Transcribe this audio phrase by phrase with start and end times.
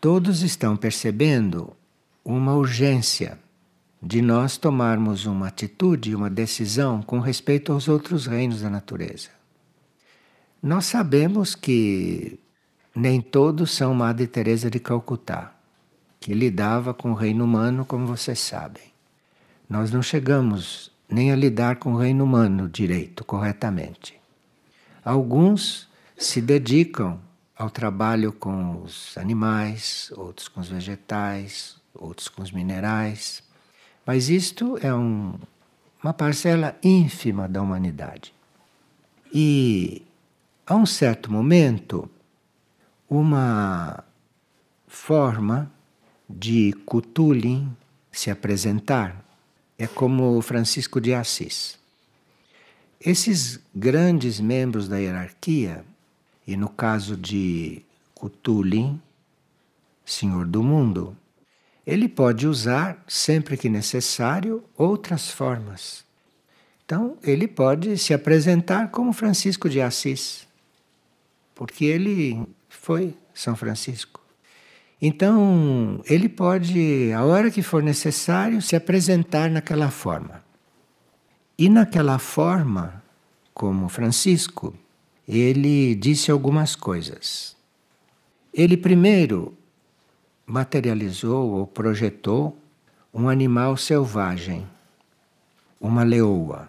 [0.00, 1.76] todos estão percebendo
[2.24, 3.38] uma urgência
[4.02, 9.28] de nós tomarmos uma atitude, uma decisão com respeito aos outros reinos da natureza.
[10.62, 12.38] Nós sabemos que
[12.94, 15.54] nem todos são Madre Teresa de Calcutá,
[16.18, 18.84] que lidava com o reino humano, como vocês sabem.
[19.68, 24.18] Nós não chegamos nem a lidar com o reino humano direito, corretamente.
[25.04, 27.20] Alguns se dedicam
[27.60, 33.42] ao trabalho com os animais, outros com os vegetais, outros com os minerais.
[34.06, 35.34] Mas isto é um,
[36.02, 38.32] uma parcela ínfima da humanidade.
[39.30, 40.00] E
[40.66, 42.10] a um certo momento,
[43.10, 44.02] uma
[44.88, 45.70] forma
[46.26, 47.76] de Cutulin
[48.10, 49.22] se apresentar
[49.76, 51.78] é como Francisco de Assis.
[52.98, 55.84] Esses grandes membros da hierarquia,
[56.50, 57.80] e no caso de
[58.12, 59.00] Cutulin,
[60.04, 61.16] Senhor do Mundo,
[61.86, 66.04] ele pode usar, sempre que necessário, outras formas.
[66.84, 70.48] Então, ele pode se apresentar como Francisco de Assis,
[71.54, 74.20] porque ele foi São Francisco.
[75.00, 80.42] Então, ele pode, a hora que for necessário, se apresentar naquela forma.
[81.56, 83.00] E naquela forma,
[83.54, 84.74] como Francisco,
[85.38, 87.56] ele disse algumas coisas.
[88.52, 89.54] Ele primeiro
[90.44, 92.58] materializou ou projetou
[93.14, 94.66] um animal selvagem,
[95.80, 96.68] uma leoa.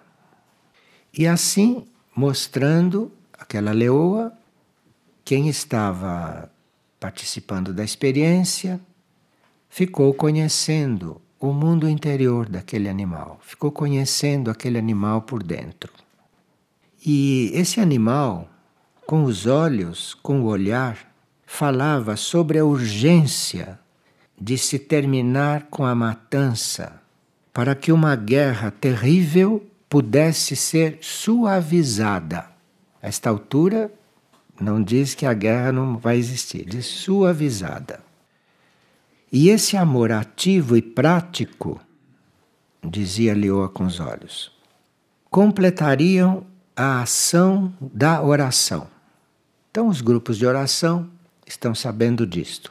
[1.16, 4.32] E assim, mostrando aquela leoa,
[5.24, 6.50] quem estava
[7.00, 8.80] participando da experiência
[9.68, 15.92] ficou conhecendo o mundo interior daquele animal, ficou conhecendo aquele animal por dentro.
[17.04, 18.48] E esse animal,
[19.12, 20.96] com os olhos, com o olhar,
[21.44, 23.78] falava sobre a urgência
[24.40, 26.98] de se terminar com a matança,
[27.52, 32.48] para que uma guerra terrível pudesse ser suavizada.
[33.02, 33.92] A esta altura,
[34.58, 38.00] não diz que a guerra não vai existir, diz suavizada.
[39.30, 41.78] E esse amor ativo e prático,
[42.82, 44.50] dizia Leoa com os olhos,
[45.28, 48.91] completariam a ação da oração.
[49.72, 51.08] Então, os grupos de oração
[51.46, 52.70] estão sabendo disto.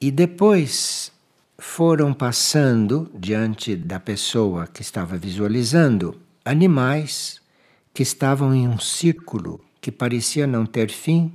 [0.00, 1.12] E depois
[1.58, 7.42] foram passando diante da pessoa que estava visualizando animais
[7.92, 11.30] que estavam em um círculo que parecia não ter fim,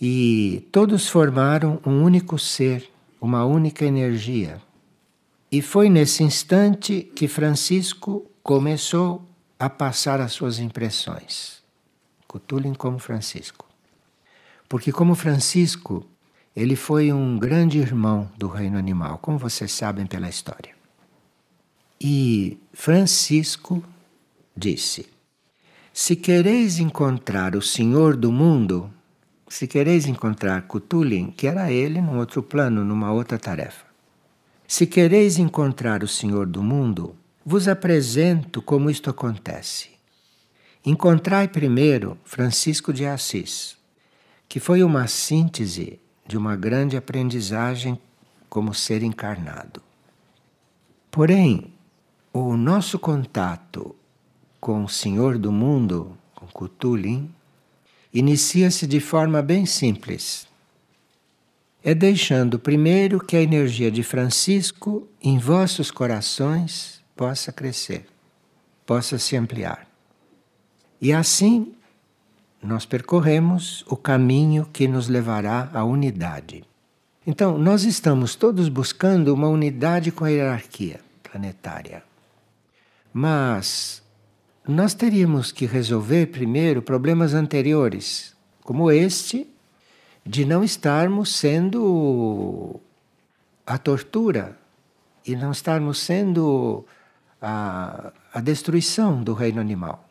[0.00, 4.60] e todos formaram um único ser, uma única energia.
[5.52, 9.24] E foi nesse instante que Francisco começou
[9.56, 11.57] a passar as suas impressões.
[12.28, 13.66] Cutulin como Francisco.
[14.68, 16.06] Porque, como Francisco,
[16.54, 20.76] ele foi um grande irmão do reino animal, como vocês sabem pela história.
[21.98, 23.82] E Francisco
[24.54, 25.08] disse:
[25.92, 28.92] Se quereis encontrar o Senhor do mundo,
[29.48, 33.86] se quereis encontrar Cutulin, que era ele num outro plano, numa outra tarefa.
[34.66, 39.97] Se quereis encontrar o Senhor do mundo, vos apresento como isto acontece.
[40.84, 43.76] Encontrai primeiro Francisco de Assis,
[44.48, 48.00] que foi uma síntese de uma grande aprendizagem
[48.48, 49.82] como ser encarnado.
[51.10, 51.72] Porém,
[52.32, 53.96] o nosso contato
[54.60, 57.28] com o Senhor do mundo, com Cthulhu,
[58.12, 60.46] inicia-se de forma bem simples.
[61.82, 68.06] É deixando primeiro que a energia de Francisco em vossos corações possa crescer,
[68.84, 69.87] possa se ampliar.
[71.00, 71.74] E assim
[72.62, 76.64] nós percorremos o caminho que nos levará à unidade.
[77.26, 82.02] Então, nós estamos todos buscando uma unidade com a hierarquia planetária.
[83.12, 84.02] Mas
[84.66, 89.46] nós teríamos que resolver primeiro problemas anteriores, como este
[90.24, 92.80] de não estarmos sendo
[93.66, 94.58] a tortura
[95.26, 96.84] e não estarmos sendo
[97.40, 100.07] a, a destruição do reino animal.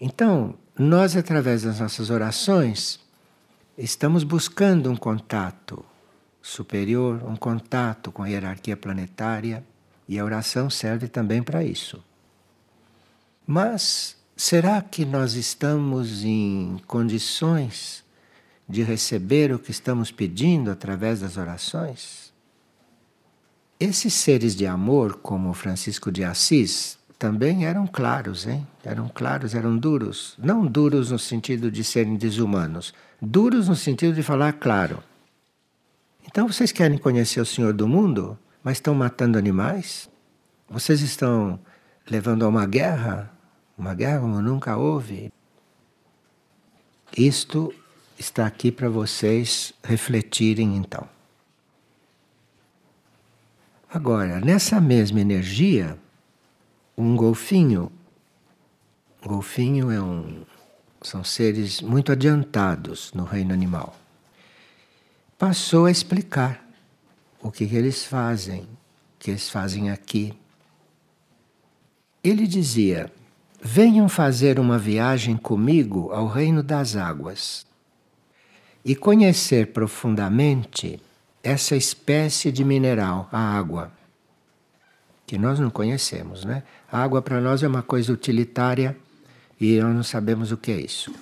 [0.00, 3.00] Então, nós, através das nossas orações,
[3.78, 5.84] estamos buscando um contato
[6.42, 9.64] superior, um contato com a hierarquia planetária,
[10.08, 12.02] e a oração serve também para isso.
[13.46, 18.04] Mas será que nós estamos em condições
[18.68, 22.32] de receber o que estamos pedindo através das orações?
[23.78, 28.66] Esses seres de amor, como Francisco de Assis, também eram claros, hein?
[28.84, 30.34] Eram claros, eram duros.
[30.38, 35.02] Não duros no sentido de serem desumanos, duros no sentido de falar claro.
[36.26, 40.10] Então vocês querem conhecer o Senhor do mundo, mas estão matando animais?
[40.68, 41.58] Vocês estão
[42.10, 43.32] levando a uma guerra?
[43.78, 45.32] Uma guerra como nunca houve?
[47.16, 47.72] Isto
[48.18, 51.08] está aqui para vocês refletirem então.
[53.88, 55.96] Agora, nessa mesma energia,
[56.96, 57.92] um golfinho,
[59.22, 60.44] golfinho é um,
[61.02, 63.94] são seres muito adiantados no reino animal,
[65.38, 66.66] passou a explicar
[67.42, 68.68] o que, que eles fazem, o
[69.18, 70.32] que eles fazem aqui.
[72.24, 73.12] Ele dizia:
[73.60, 77.66] Venham fazer uma viagem comigo ao reino das águas
[78.84, 81.00] e conhecer profundamente
[81.42, 83.92] essa espécie de mineral, a água,
[85.26, 86.62] que nós não conhecemos, né?
[86.90, 88.96] A água para nós é uma coisa utilitária
[89.60, 91.12] e nós não sabemos o que é isso.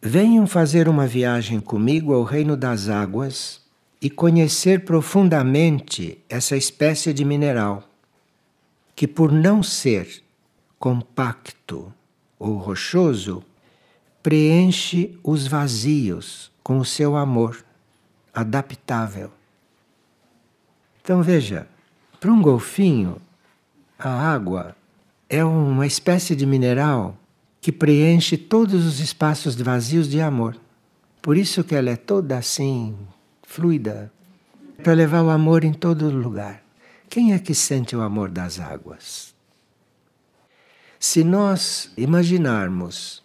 [0.00, 3.62] Venham fazer uma viagem comigo ao reino das águas
[4.02, 7.82] e conhecer profundamente essa espécie de mineral,
[8.94, 10.22] que por não ser
[10.78, 11.90] compacto
[12.38, 13.42] ou rochoso,
[14.22, 17.64] preenche os vazios com o seu amor
[18.34, 19.30] adaptável.
[21.04, 21.68] Então veja,
[22.18, 23.18] para um golfinho,
[23.98, 24.74] a água
[25.28, 27.14] é uma espécie de mineral
[27.60, 30.56] que preenche todos os espaços vazios de amor.
[31.20, 32.96] Por isso que ela é toda assim,
[33.42, 34.10] fluida,
[34.82, 36.64] para levar o amor em todo lugar.
[37.10, 39.34] Quem é que sente o amor das águas?
[40.98, 43.22] Se nós imaginarmos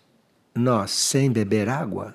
[0.53, 2.13] nós sem beber água,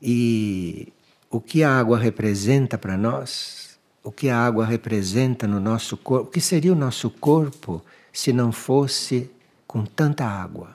[0.00, 0.90] e
[1.28, 3.69] o que a água representa para nós,
[4.02, 8.32] o que a água representa no nosso corpo, o que seria o nosso corpo se
[8.32, 9.30] não fosse
[9.66, 10.74] com tanta água?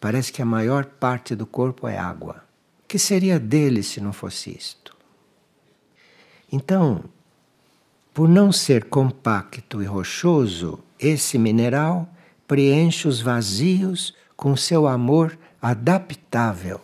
[0.00, 2.44] Parece que a maior parte do corpo é água.
[2.84, 4.96] O que seria dele se não fosse isto?
[6.50, 7.04] Então,
[8.14, 12.08] por não ser compacto e rochoso, esse mineral
[12.46, 16.80] preenche os vazios com seu amor adaptável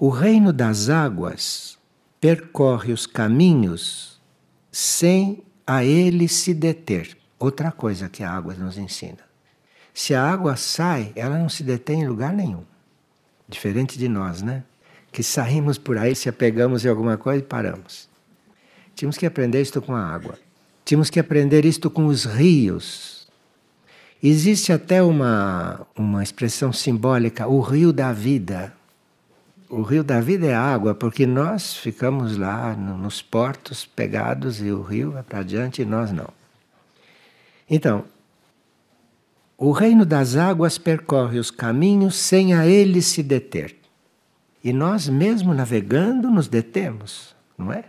[0.00, 1.76] o reino das águas
[2.20, 4.17] percorre os caminhos
[4.78, 7.16] sem a ele se deter.
[7.36, 9.18] Outra coisa que a água nos ensina.
[9.92, 12.62] Se a água sai, ela não se detém em lugar nenhum.
[13.48, 14.62] Diferente de nós, né?
[15.10, 18.08] Que saímos por aí, se apegamos em alguma coisa e paramos.
[18.94, 20.38] Tínhamos que aprender isto com a água.
[20.84, 23.26] Tínhamos que aprender isto com os rios.
[24.22, 28.72] Existe até uma, uma expressão simbólica, o rio da vida.
[29.70, 34.80] O rio da vida é água, porque nós ficamos lá nos portos pegados e o
[34.80, 36.28] rio vai para adiante e nós não.
[37.68, 38.04] Então,
[39.58, 43.76] o reino das águas percorre os caminhos sem a ele se deter.
[44.64, 47.84] E nós, mesmo navegando, nos detemos, não é?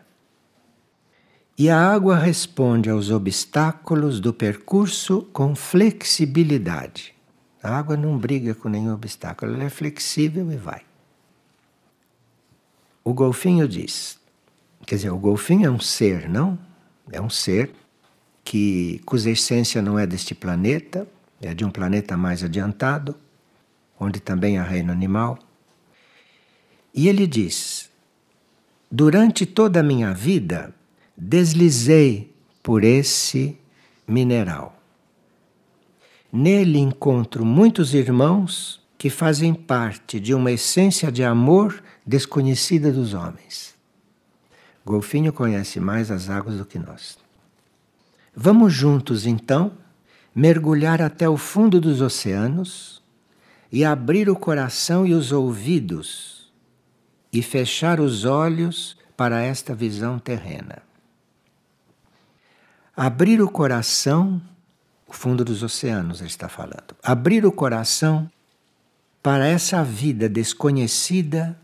[1.58, 7.14] E a água responde aos obstáculos do percurso com flexibilidade.
[7.62, 10.89] A água não briga com nenhum obstáculo, ela é flexível e vai.
[13.04, 14.20] O golfinho diz,
[14.86, 16.58] quer dizer, o golfinho é um ser, não?
[17.12, 17.72] É um ser
[18.44, 21.08] que cuja essência não é deste planeta,
[21.42, 23.16] é de um planeta mais adiantado,
[24.00, 25.38] onde também há reino animal.
[26.94, 27.90] E ele diz:
[28.92, 30.74] Durante toda a minha vida,
[31.16, 33.58] deslizei por esse
[34.08, 34.76] mineral.
[36.32, 43.76] Nele encontro muitos irmãos que fazem parte de uma essência de amor desconhecida dos homens.
[44.84, 47.20] Golfinho conhece mais as águas do que nós.
[48.36, 49.74] Vamos juntos, então,
[50.34, 53.04] mergulhar até o fundo dos oceanos
[53.72, 56.52] e abrir o coração e os ouvidos
[57.32, 60.82] e fechar os olhos para esta visão terrena.
[62.98, 64.42] Abrir o coração,
[65.06, 66.96] o fundo dos oceanos, ele está falando.
[67.04, 68.28] Abrir o coração
[69.22, 71.56] para essa vida desconhecida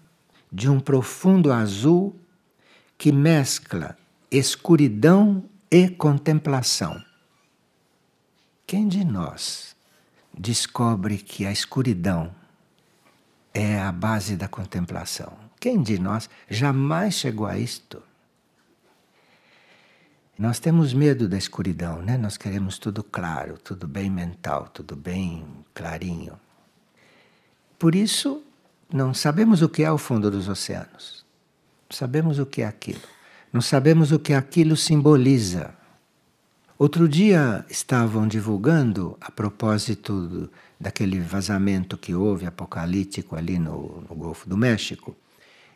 [0.52, 2.16] de um profundo azul
[2.98, 3.98] que mescla
[4.32, 7.04] escuridão e contemplação.
[8.66, 9.76] Quem de nós
[10.38, 12.34] descobre que a escuridão
[13.54, 15.34] é a base da contemplação?
[15.60, 18.02] Quem de nós jamais chegou a isto?
[20.38, 22.18] Nós temos medo da escuridão, né?
[22.18, 26.38] Nós queremos tudo claro, tudo bem mental, tudo bem clarinho.
[27.80, 28.44] Por isso,
[28.92, 31.26] não sabemos o que é o fundo dos oceanos.
[31.90, 33.02] Sabemos o que é aquilo.
[33.52, 35.74] Não sabemos o que aquilo simboliza.
[36.78, 44.16] Outro dia estavam divulgando, a propósito do, daquele vazamento que houve apocalíptico ali no, no
[44.16, 45.16] Golfo do México,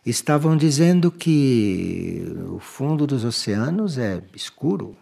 [0.06, 4.96] estavam dizendo que o fundo dos oceanos é escuro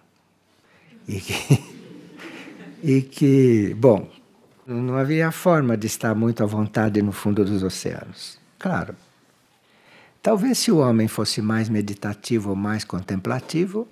[1.08, 1.64] e que,
[2.84, 4.08] e que bom,
[4.76, 8.38] não havia forma de estar muito à vontade no fundo dos oceanos.
[8.60, 8.96] Claro.
[10.22, 13.88] Talvez se o homem fosse mais meditativo ou mais contemplativo,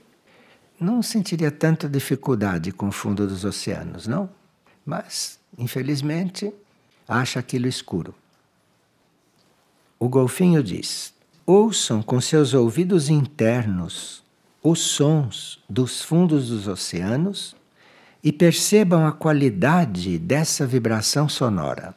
[0.77, 4.29] não sentiria tanta dificuldade com o fundo dos oceanos, não?
[4.86, 6.53] Mas, infelizmente,
[7.08, 8.13] acha aquilo escuro.
[9.98, 11.13] O golfinho diz:
[11.46, 14.22] ouçam com seus ouvidos internos
[14.62, 17.55] os sons dos fundos dos oceanos
[18.25, 21.96] e percebam a qualidade dessa vibração sonora,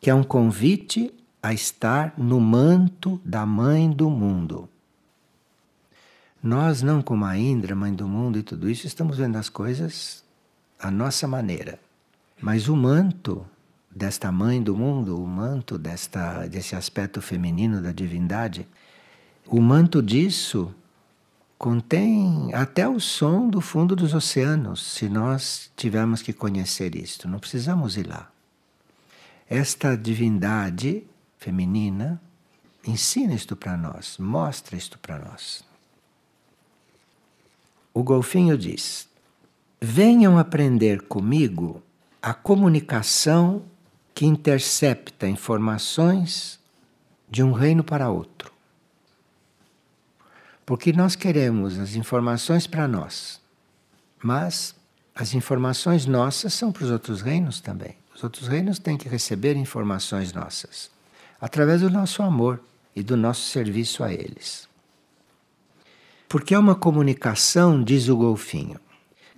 [0.00, 4.68] que é um convite a estar no manto da Mãe do Mundo.
[6.42, 10.24] Nós, não como a Indra, Mãe do Mundo e tudo isso, estamos vendo as coisas
[10.76, 11.78] à nossa maneira.
[12.42, 13.46] Mas o manto
[13.88, 18.66] desta mãe do mundo, o manto desta, desse aspecto feminino da divindade,
[19.46, 20.74] o manto disso
[21.64, 27.26] contém até o som do fundo dos oceanos, se nós tivermos que conhecer isto.
[27.26, 28.30] Não precisamos ir lá.
[29.48, 31.06] Esta divindade
[31.38, 32.20] feminina
[32.86, 35.64] ensina isto para nós, mostra isto para nós.
[37.94, 39.08] O golfinho diz:
[39.80, 41.82] Venham aprender comigo
[42.20, 43.62] a comunicação
[44.14, 46.60] que intercepta informações
[47.30, 48.53] de um reino para outro.
[50.64, 53.40] Porque nós queremos as informações para nós,
[54.22, 54.74] mas
[55.14, 57.96] as informações nossas são para os outros reinos também.
[58.14, 60.90] Os outros reinos têm que receber informações nossas
[61.40, 62.60] através do nosso amor
[62.96, 64.68] e do nosso serviço a eles.
[66.28, 68.80] Porque é uma comunicação, diz o golfinho,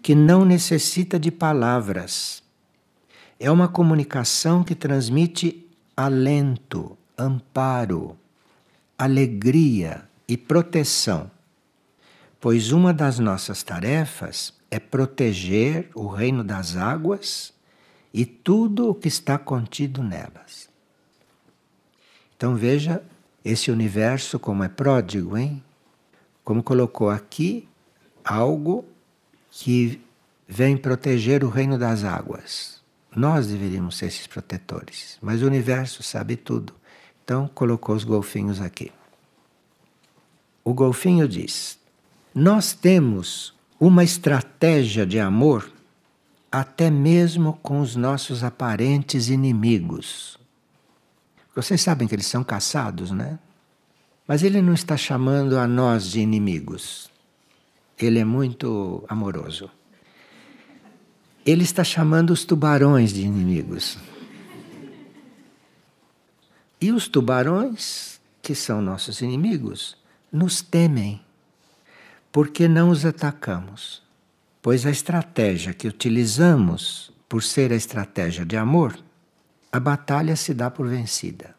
[0.02, 2.44] que não necessita de palavras
[3.38, 5.66] é uma comunicação que transmite
[5.96, 8.16] alento, amparo,
[8.98, 11.30] alegria e proteção.
[12.40, 17.52] Pois uma das nossas tarefas é proteger o reino das águas
[18.12, 20.68] e tudo o que está contido nelas.
[22.36, 23.02] Então veja
[23.44, 25.62] esse universo como é pródigo, hein?
[26.44, 27.68] Como colocou aqui
[28.24, 28.84] algo
[29.50, 30.00] que
[30.46, 32.82] vem proteger o reino das águas.
[33.14, 36.74] Nós deveríamos ser esses protetores, mas o universo sabe tudo.
[37.24, 38.92] Então colocou os golfinhos aqui.
[40.66, 41.78] O golfinho diz:
[42.34, 45.70] Nós temos uma estratégia de amor
[46.50, 50.36] até mesmo com os nossos aparentes inimigos.
[51.54, 53.38] Vocês sabem que eles são caçados, né?
[54.26, 57.08] Mas ele não está chamando a nós de inimigos.
[57.98, 59.70] Ele é muito amoroso
[61.46, 63.96] ele está chamando os tubarões de inimigos.
[66.80, 69.95] E os tubarões, que são nossos inimigos,
[70.32, 71.20] nos temem,
[72.30, 74.02] porque não os atacamos.
[74.60, 78.98] Pois a estratégia que utilizamos, por ser a estratégia de amor,
[79.70, 81.54] a batalha se dá por vencida.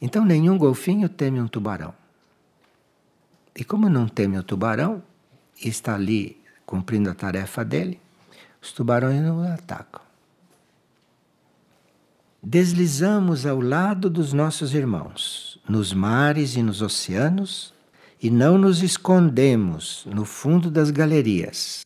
[0.00, 1.94] Então nenhum golfinho teme um tubarão.
[3.56, 5.02] E como não teme o tubarão,
[5.56, 8.00] está ali cumprindo a tarefa dele,
[8.60, 10.02] os tubarões não o atacam.
[12.42, 17.72] Deslizamos ao lado dos nossos irmãos, nos mares e nos oceanos,
[18.22, 21.84] e não nos escondemos no fundo das galerias,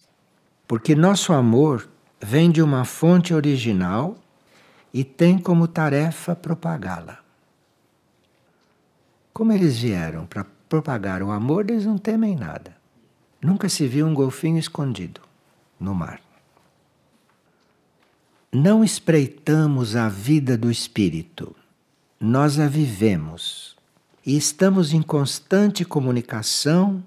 [0.67, 1.89] porque nosso amor
[2.21, 4.17] vem de uma fonte original
[4.93, 7.19] e tem como tarefa propagá-la.
[9.33, 12.77] Como eles vieram para propagar o amor, eles não temem nada.
[13.41, 15.21] Nunca se viu um golfinho escondido
[15.79, 16.21] no mar.
[18.53, 21.55] Não espreitamos a vida do espírito,
[22.21, 23.77] nós a vivemos
[24.27, 27.03] e estamos em constante comunicação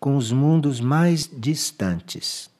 [0.00, 2.50] com os mundos mais distantes.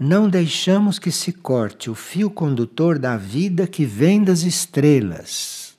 [0.00, 5.76] Não deixamos que se corte o fio condutor da vida que vem das estrelas.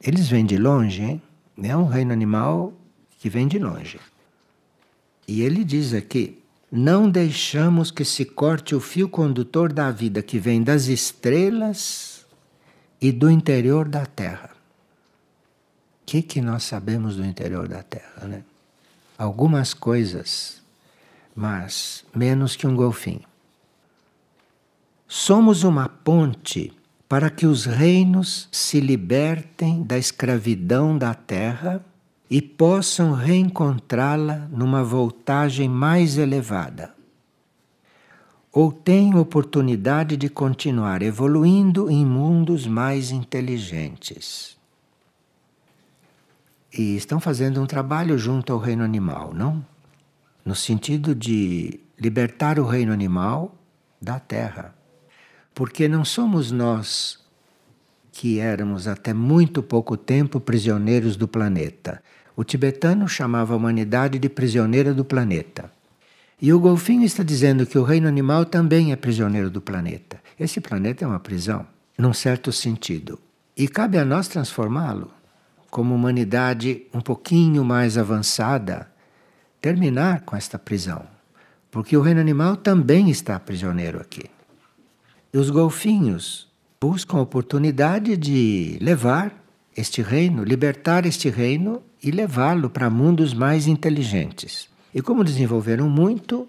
[0.00, 1.22] Eles vêm de longe, hein?
[1.62, 2.72] É um reino animal
[3.20, 4.00] que vem de longe.
[5.28, 6.42] E ele diz aqui:
[6.72, 12.13] não deixamos que se corte o fio condutor da vida que vem das estrelas
[13.04, 14.48] e do interior da Terra.
[14.54, 18.42] O que, que nós sabemos do interior da Terra, né?
[19.18, 20.62] Algumas coisas,
[21.36, 23.28] mas menos que um golfinho.
[25.06, 26.72] Somos uma ponte
[27.06, 31.84] para que os reinos se libertem da escravidão da terra
[32.30, 36.94] e possam reencontrá-la numa voltagem mais elevada.
[38.54, 44.56] Ou tenham oportunidade de continuar evoluindo em mundos mais inteligentes.
[46.72, 49.66] E estão fazendo um trabalho junto ao reino animal, não?
[50.44, 53.52] No sentido de libertar o reino animal
[54.00, 54.72] da Terra.
[55.52, 57.18] Porque não somos nós
[58.12, 62.00] que éramos até muito pouco tempo prisioneiros do planeta.
[62.36, 65.73] O tibetano chamava a humanidade de prisioneira do planeta.
[66.44, 70.20] E o golfinho está dizendo que o reino animal também é prisioneiro do planeta.
[70.38, 73.18] Esse planeta é uma prisão, num certo sentido.
[73.56, 75.10] E cabe a nós transformá-lo,
[75.70, 78.90] como humanidade um pouquinho mais avançada,
[79.58, 81.06] terminar com esta prisão.
[81.70, 84.24] Porque o reino animal também está prisioneiro aqui.
[85.32, 89.34] E os golfinhos buscam a oportunidade de levar
[89.74, 94.73] este reino, libertar este reino e levá-lo para mundos mais inteligentes.
[94.94, 96.48] E como desenvolveram muito,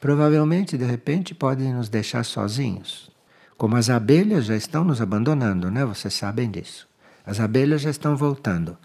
[0.00, 3.10] provavelmente de repente podem nos deixar sozinhos.
[3.58, 5.84] Como as abelhas já estão nos abandonando, né?
[5.84, 6.88] Vocês sabem disso.
[7.26, 8.76] As abelhas já estão voltando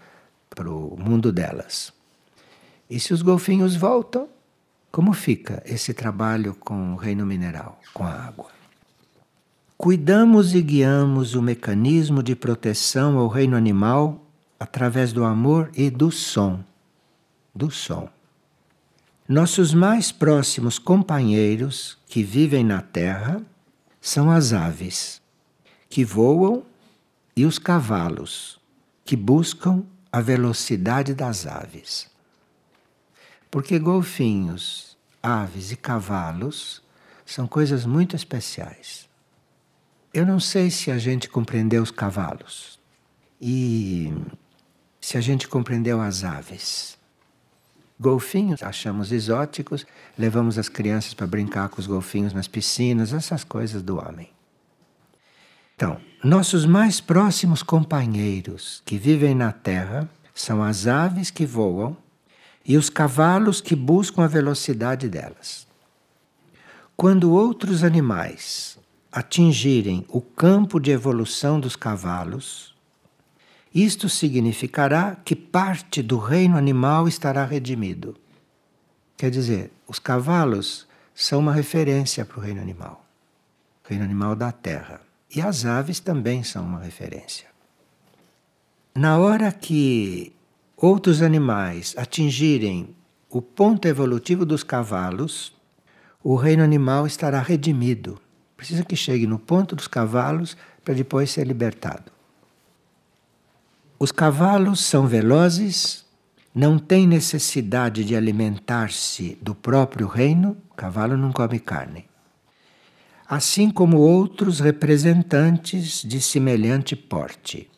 [0.50, 1.92] para o mundo delas.
[2.88, 4.28] E se os golfinhos voltam,
[4.92, 8.50] como fica esse trabalho com o reino mineral, com a água?
[9.78, 14.26] Cuidamos e guiamos o mecanismo de proteção ao reino animal
[14.58, 16.62] através do amor e do som.
[17.54, 18.08] Do som.
[19.30, 23.40] Nossos mais próximos companheiros que vivem na terra
[24.00, 25.22] são as aves,
[25.88, 26.64] que voam,
[27.36, 28.60] e os cavalos,
[29.04, 32.10] que buscam a velocidade das aves.
[33.52, 36.82] Porque golfinhos, aves e cavalos
[37.24, 39.08] são coisas muito especiais.
[40.12, 42.80] Eu não sei se a gente compreendeu os cavalos
[43.40, 44.12] e
[45.00, 46.98] se a gente compreendeu as aves.
[48.00, 49.84] Golfinhos achamos exóticos,
[50.16, 54.30] levamos as crianças para brincar com os golfinhos nas piscinas, essas coisas do homem.
[55.76, 61.94] Então, nossos mais próximos companheiros que vivem na Terra são as aves que voam
[62.64, 65.66] e os cavalos que buscam a velocidade delas.
[66.96, 68.78] Quando outros animais
[69.12, 72.69] atingirem o campo de evolução dos cavalos,
[73.74, 78.16] isto significará que parte do reino animal estará redimido.
[79.16, 83.04] Quer dizer, os cavalos são uma referência para o reino animal,
[83.84, 85.00] o reino animal da terra.
[85.34, 87.46] E as aves também são uma referência.
[88.94, 90.32] Na hora que
[90.76, 92.94] outros animais atingirem
[93.28, 95.54] o ponto evolutivo dos cavalos,
[96.24, 98.20] o reino animal estará redimido
[98.60, 100.54] Precisa que chegue no ponto dos cavalos
[100.84, 102.12] para depois ser libertado.
[104.02, 106.06] Os cavalos são velozes,
[106.54, 112.08] não têm necessidade de alimentar-se do próprio reino, o cavalo não come carne.
[113.28, 117.70] Assim como outros representantes de semelhante porte.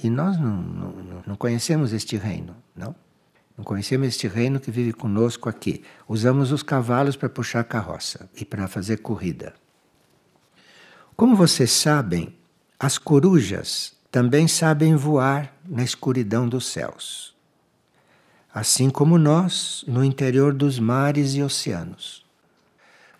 [0.00, 0.94] E nós não, não,
[1.26, 2.94] não conhecemos este reino, não?
[3.58, 5.82] Não conhecemos este reino que vive conosco aqui.
[6.08, 9.54] Usamos os cavalos para puxar carroça e para fazer corrida.
[11.16, 12.32] Como vocês sabem,
[12.78, 17.34] as corujas também sabem voar na escuridão dos céus.
[18.52, 22.24] Assim como nós, no interior dos mares e oceanos.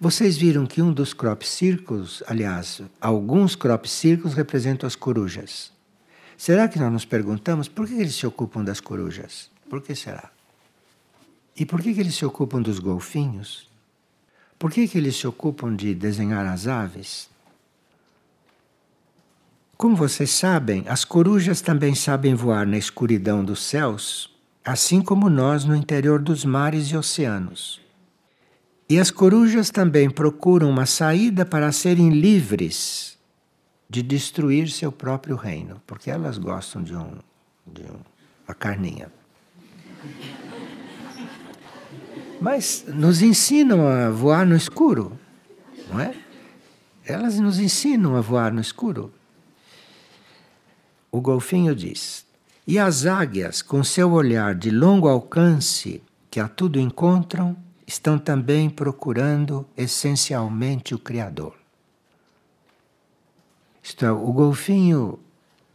[0.00, 5.70] Vocês viram que um dos crop circles, aliás, alguns crop circles representam as corujas.
[6.36, 9.50] Será que nós nos perguntamos por que eles se ocupam das corujas?
[9.68, 10.30] Por que será?
[11.54, 13.68] E por que, eles se ocupam dos golfinhos?
[14.58, 17.28] Por que eles se ocupam de desenhar as aves?
[19.80, 24.30] Como vocês sabem, as corujas também sabem voar na escuridão dos céus,
[24.62, 27.80] assim como nós no interior dos mares e oceanos.
[28.90, 33.16] E as corujas também procuram uma saída para serem livres
[33.88, 37.12] de destruir seu próprio reino, porque elas gostam de, um,
[37.66, 38.00] de um,
[38.46, 39.10] uma carninha.
[42.38, 45.18] Mas nos ensinam a voar no escuro,
[45.90, 46.14] não é?
[47.02, 49.10] Elas nos ensinam a voar no escuro.
[51.10, 52.24] O golfinho diz:
[52.66, 58.70] E as águias, com seu olhar de longo alcance, que a tudo encontram, estão também
[58.70, 61.54] procurando essencialmente o Criador.
[63.82, 65.18] Isto é, o golfinho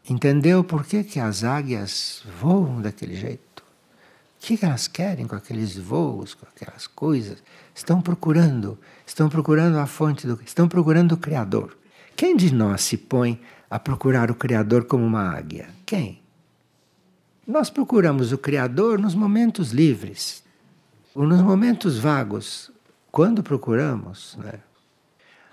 [0.09, 3.43] entendeu por que, que as águias voam daquele jeito
[4.39, 7.43] que elas querem com aqueles voos, com aquelas coisas?
[7.73, 11.75] Estão procurando, estão procurando a fonte do, estão procurando o Criador.
[12.15, 15.69] Quem de nós se põe a procurar o Criador como uma águia?
[15.85, 16.21] Quem?
[17.47, 20.43] Nós procuramos o Criador nos momentos livres,
[21.13, 22.71] ou nos momentos vagos,
[23.11, 24.59] quando procuramos, né?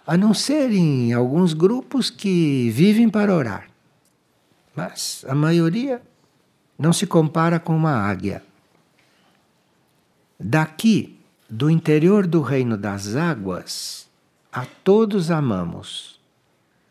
[0.07, 3.69] a não ser em alguns grupos que vivem para orar.
[4.75, 6.03] Mas a maioria
[6.79, 8.43] não se compara com uma águia.
[10.41, 14.09] Daqui, do interior do reino das águas,
[14.51, 16.19] a todos amamos,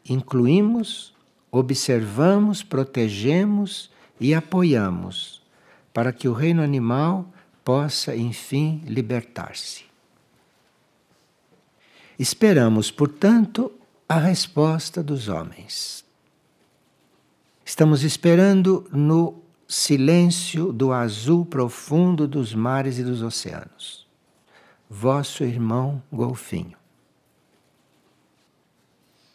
[0.07, 1.10] incluímos,
[1.51, 5.41] observamos, protegemos e apoiamos,
[5.93, 7.27] para que o reino animal
[7.63, 9.85] possa, enfim, libertar-se.
[12.17, 13.71] Esperamos, portanto,
[14.07, 16.05] a resposta dos homens.
[17.65, 24.05] Estamos esperando no silêncio do azul profundo dos mares e dos oceanos.
[24.89, 26.77] Vosso irmão golfinho.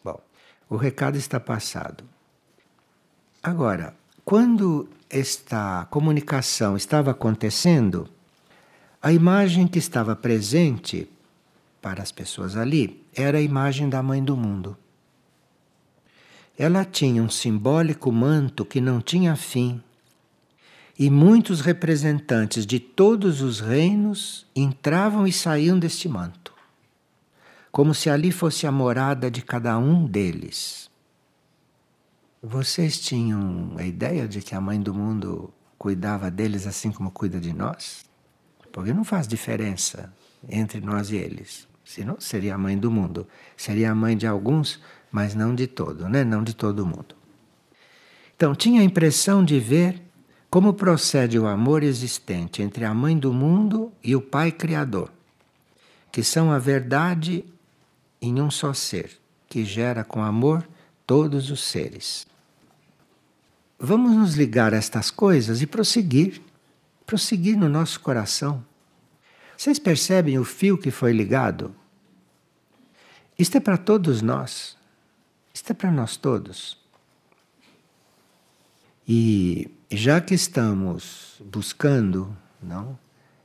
[0.03, 0.21] Bom,
[0.69, 2.03] o recado está passado.
[3.41, 8.09] Agora, quando esta comunicação estava acontecendo,
[9.01, 11.09] a imagem que estava presente
[11.81, 14.77] para as pessoas ali era a imagem da Mãe do Mundo.
[16.57, 19.81] Ela tinha um simbólico manto que não tinha fim,
[20.99, 26.51] e muitos representantes de todos os reinos entravam e saíam deste manto,
[27.71, 30.89] como se ali fosse a morada de cada um deles.
[32.41, 37.39] Vocês tinham a ideia de que a Mãe do Mundo cuidava deles assim como cuida
[37.39, 38.05] de nós?
[38.71, 40.13] Porque não faz diferença
[40.47, 41.67] entre nós e eles.
[41.83, 43.25] Senão seria a mãe do mundo.
[43.55, 46.23] Seria a mãe de alguns, mas não de todo, né?
[46.23, 47.15] não de todo mundo.
[48.35, 50.01] Então, tinha a impressão de ver
[50.49, 55.11] como procede o amor existente entre a mãe do mundo e o Pai Criador,
[56.11, 57.43] que são a verdade
[58.21, 60.67] em um só ser, que gera com amor
[61.05, 62.27] todos os seres.
[63.79, 66.41] Vamos nos ligar a estas coisas e prosseguir,
[67.05, 68.63] prosseguir no nosso coração
[69.57, 71.75] vocês percebem o fio que foi ligado?
[73.39, 74.77] Isto é para todos nós.
[75.51, 76.77] Isto é para nós todos.
[79.07, 82.99] E já que estamos buscando não,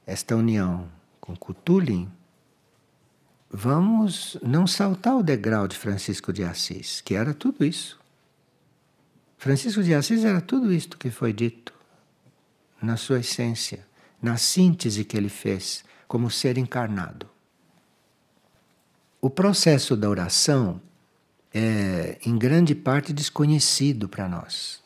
[0.06, 0.87] esta união
[1.18, 2.11] com Cutulin,
[3.52, 8.00] vamos não saltar o degrau de Francisco de Assis, que era tudo isso.
[9.36, 11.74] Francisco de Assis era tudo isto que foi dito
[12.80, 13.86] na sua essência,
[14.20, 17.28] na síntese que ele fez como ser encarnado.
[19.20, 20.80] O processo da oração
[21.52, 24.80] é, em grande parte, desconhecido para nós.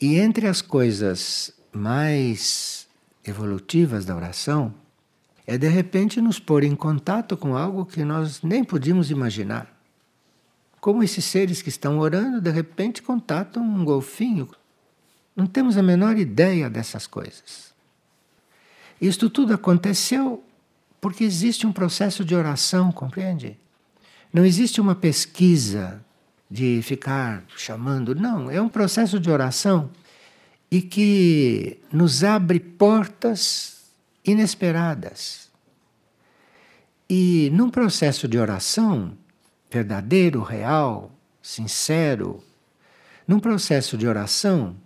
[0.00, 2.86] E entre as coisas mais
[3.24, 4.74] evolutivas da oração,
[5.50, 9.68] é de repente nos pôr em contato com algo que nós nem podíamos imaginar.
[10.80, 14.48] Como esses seres que estão orando, de repente contatam um golfinho.
[15.34, 17.74] Não temos a menor ideia dessas coisas.
[19.00, 20.40] Isto tudo aconteceu
[21.00, 23.58] porque existe um processo de oração, compreende?
[24.32, 26.00] Não existe uma pesquisa
[26.48, 29.90] de ficar chamando, não, é um processo de oração
[30.70, 33.79] e que nos abre portas
[34.24, 35.50] inesperadas.
[37.08, 39.16] E num processo de oração
[39.70, 41.10] verdadeiro, real,
[41.42, 42.42] sincero,
[43.26, 44.76] num processo de oração,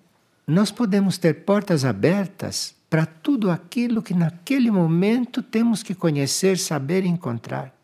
[0.46, 7.04] nós podemos ter portas abertas para tudo aquilo que naquele momento temos que conhecer, saber
[7.04, 7.74] e encontrar.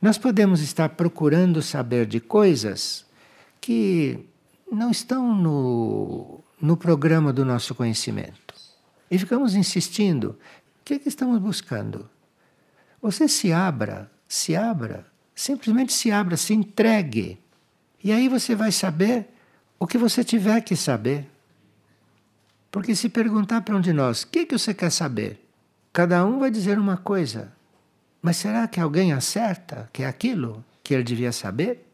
[0.00, 3.04] Nós podemos estar procurando saber de coisas
[3.60, 4.26] que
[4.70, 8.47] não estão no, no programa do nosso conhecimento.
[9.10, 10.38] E ficamos insistindo.
[10.80, 12.08] O que, é que estamos buscando?
[13.00, 17.38] Você se abra, se abra, simplesmente se abra, se entregue.
[18.02, 19.28] E aí você vai saber
[19.78, 21.28] o que você tiver que saber.
[22.70, 25.44] Porque se perguntar para um de nós, o que, que você quer saber?
[25.92, 27.52] Cada um vai dizer uma coisa.
[28.20, 31.86] Mas será que alguém acerta que é aquilo que ele devia saber?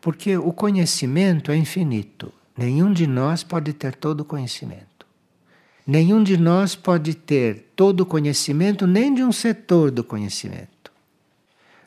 [0.00, 2.32] Porque o conhecimento é infinito.
[2.56, 4.89] Nenhum de nós pode ter todo o conhecimento.
[5.86, 10.92] Nenhum de nós pode ter todo o conhecimento, nem de um setor do conhecimento.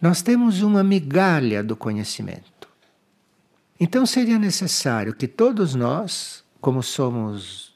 [0.02, 2.68] Nós temos uma migalha do conhecimento.
[3.80, 7.76] Então seria necessário que todos nós como somos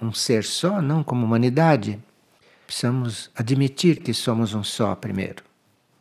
[0.00, 2.02] um ser só, não como humanidade,
[2.66, 5.44] precisamos admitir que somos um só primeiro,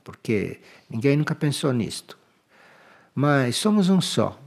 [0.06, 2.18] porque ninguém nunca pensou nisto.
[3.14, 4.40] Mas somos um só.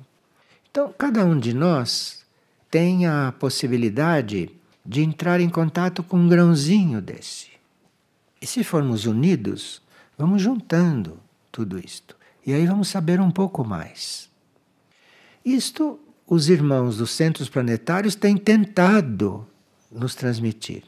[0.70, 2.24] Então, cada um de nós
[2.70, 4.50] tem a possibilidade
[4.86, 7.48] de entrar em contato com um grãozinho desse.
[8.40, 9.82] E se formos unidos,
[10.16, 11.18] vamos juntando
[11.50, 12.16] tudo isto.
[12.46, 14.30] E aí vamos saber um pouco mais.
[15.44, 19.46] Isto os irmãos dos centros planetários têm tentado
[19.90, 20.84] nos transmitir.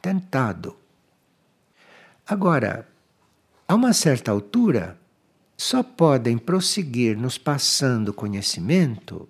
[0.00, 0.76] Tentado.
[2.26, 2.88] Agora,
[3.68, 4.98] a uma certa altura,
[5.56, 9.28] só podem prosseguir nos passando conhecimento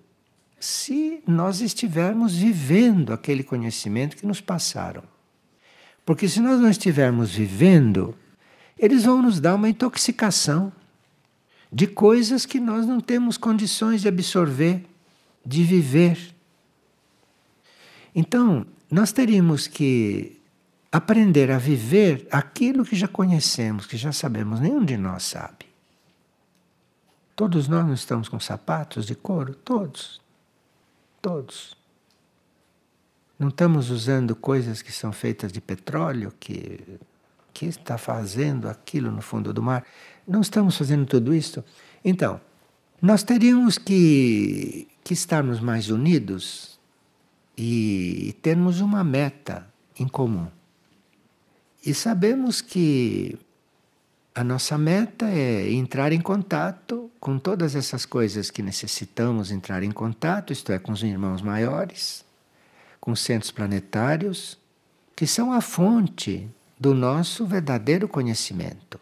[0.65, 5.03] se nós estivermos vivendo aquele conhecimento que nos passaram.
[6.03, 8.15] Porque se nós não estivermos vivendo,
[8.77, 10.73] eles vão nos dar uma intoxicação
[11.71, 14.83] de coisas que nós não temos condições de absorver,
[15.45, 16.33] de viver.
[18.15, 20.41] Então, nós teríamos que
[20.91, 25.65] aprender a viver aquilo que já conhecemos, que já sabemos, nenhum de nós sabe.
[27.35, 29.53] Todos nós não estamos com sapatos de couro?
[29.53, 30.24] Todos.
[31.25, 31.75] Todos.
[33.39, 36.99] Não estamos usando coisas que são feitas de petróleo, que,
[37.51, 39.83] que está fazendo aquilo no fundo do mar.
[40.27, 41.65] Não estamos fazendo tudo isso.
[42.03, 42.39] Então,
[43.01, 46.79] nós teríamos que, que estarmos mais unidos
[47.57, 50.45] e termos uma meta em comum.
[51.83, 53.35] E sabemos que
[54.35, 59.91] a nossa meta é entrar em contato com todas essas coisas que necessitamos entrar em
[59.91, 62.25] contato, isto é, com os irmãos maiores,
[62.99, 64.57] com centros planetários,
[65.15, 68.99] que são a fonte do nosso verdadeiro conhecimento.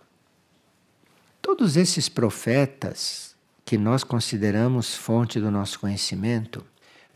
[1.42, 6.64] Todos esses profetas que nós consideramos fonte do nosso conhecimento,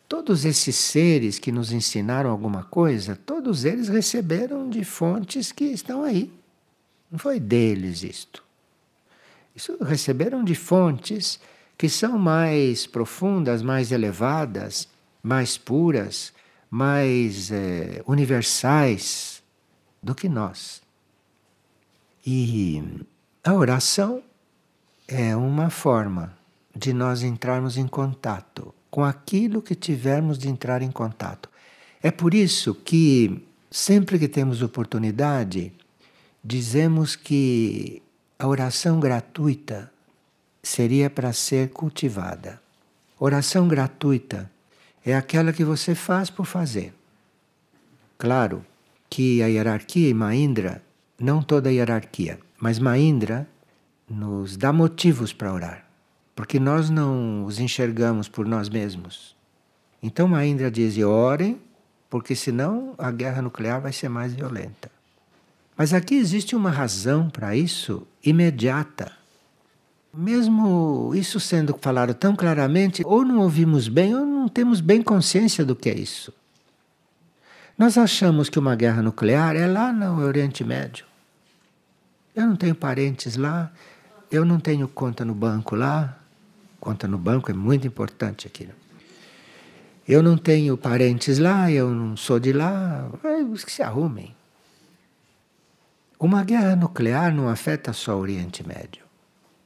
[0.10, 6.04] todos esses seres que nos ensinaram alguma coisa, todos eles receberam de fontes que estão
[6.04, 6.37] aí.
[7.12, 8.44] Não foi deles isto.
[9.56, 11.40] Isso receberam de fontes
[11.78, 14.88] que são mais profundas, mais elevadas,
[15.24, 16.34] mais puras,
[16.70, 19.42] mais é, universais
[20.02, 20.82] do que nós.
[22.26, 22.84] E
[23.44, 24.22] a oração
[25.08, 26.38] é uma forma
[26.76, 31.50] de nós entrarmos em contato com aquilo que tivermos de entrar em contato.
[32.02, 35.74] É por isso que, sempre que temos oportunidade,
[36.48, 38.02] dizemos que
[38.40, 39.92] a oração gratuita
[40.64, 42.62] seria para ser cultivada.
[43.20, 44.50] Oração gratuita
[45.06, 46.94] é aquela que você faz por fazer.
[48.18, 48.66] Claro
[49.10, 50.82] que a hierarquia e Mahindra,
[51.20, 53.46] não toda a hierarquia, mas Mahindra
[54.10, 55.86] nos dá motivos para orar,
[56.34, 59.36] porque nós não os enxergamos por nós mesmos.
[60.02, 61.60] Então Mahindra diz: orem,
[62.10, 64.97] porque senão a guerra nuclear vai ser mais violenta.
[65.78, 69.12] Mas aqui existe uma razão para isso imediata.
[70.12, 75.64] Mesmo isso sendo falado tão claramente, ou não ouvimos bem, ou não temos bem consciência
[75.64, 76.34] do que é isso.
[77.78, 81.06] Nós achamos que uma guerra nuclear é lá no Oriente Médio.
[82.36, 83.72] Eu não tenho parentes lá,
[84.32, 86.18] eu não tenho conta no banco lá.
[86.80, 88.66] Conta no banco é muito importante aqui.
[88.66, 88.74] Né?
[90.08, 93.10] Eu não tenho parentes lá, eu não sou de lá.
[93.52, 94.37] Os que se arrumem.
[96.20, 99.06] Uma guerra nuclear não afeta só o Oriente Médio.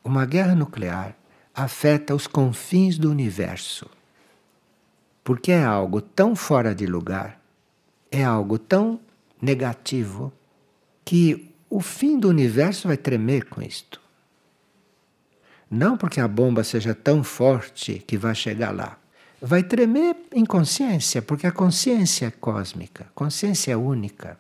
[0.04, 1.16] Uma guerra nuclear
[1.56, 3.90] afeta os confins do universo.
[5.24, 7.40] Porque é algo tão fora de lugar,
[8.12, 9.00] é algo tão
[9.42, 10.34] negativo,
[11.06, 14.02] que o fim do universo vai tremer com isto.
[15.70, 18.98] Não porque a bomba seja tão forte que vai chegar lá.
[19.42, 24.38] Vai tremer em consciência, porque a consciência é cósmica, consciência é única.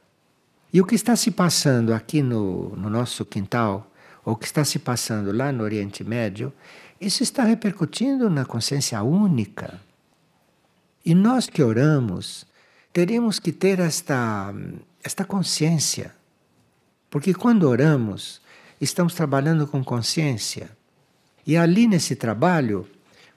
[0.74, 3.92] E o que está se passando aqui no, no nosso quintal,
[4.24, 6.54] ou o que está se passando lá no Oriente Médio,
[7.00, 9.80] isso está repercutindo na consciência única.
[11.04, 12.46] E nós que oramos,
[12.94, 14.54] teríamos que ter esta,
[15.04, 16.14] esta consciência
[17.12, 18.42] porque quando oramos,
[18.80, 20.70] estamos trabalhando com consciência.
[21.46, 22.88] E ali nesse trabalho,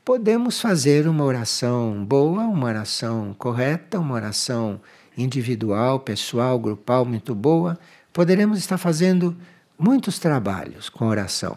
[0.05, 4.81] podemos fazer uma oração boa, uma oração correta, uma oração
[5.17, 7.79] individual, pessoal, grupal muito boa.
[8.13, 9.37] Poderemos estar fazendo
[9.79, 11.57] muitos trabalhos com oração.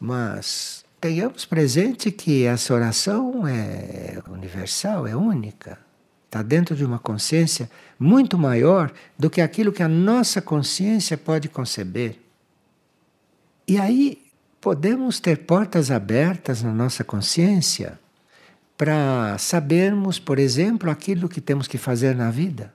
[0.00, 5.78] Mas tenhamos presente que essa oração é universal, é única.
[6.26, 11.48] Está dentro de uma consciência muito maior do que aquilo que a nossa consciência pode
[11.48, 12.18] conceber.
[13.66, 14.22] E aí
[14.60, 17.98] podemos ter portas abertas na nossa consciência
[18.78, 22.72] para sabermos, por exemplo, aquilo que temos que fazer na vida.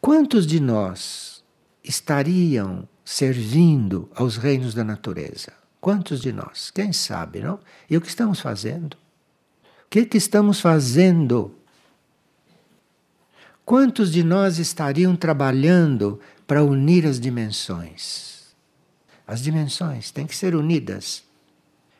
[0.00, 1.44] Quantos de nós
[1.84, 5.52] estariam servindo aos reinos da natureza?
[5.80, 6.70] Quantos de nós?
[6.70, 7.58] Quem sabe, não?
[7.90, 8.94] E o que estamos fazendo?
[8.94, 11.54] O que, que estamos fazendo
[13.64, 18.54] Quantos de nós estariam trabalhando para unir as dimensões?
[19.26, 21.22] As dimensões têm que ser unidas.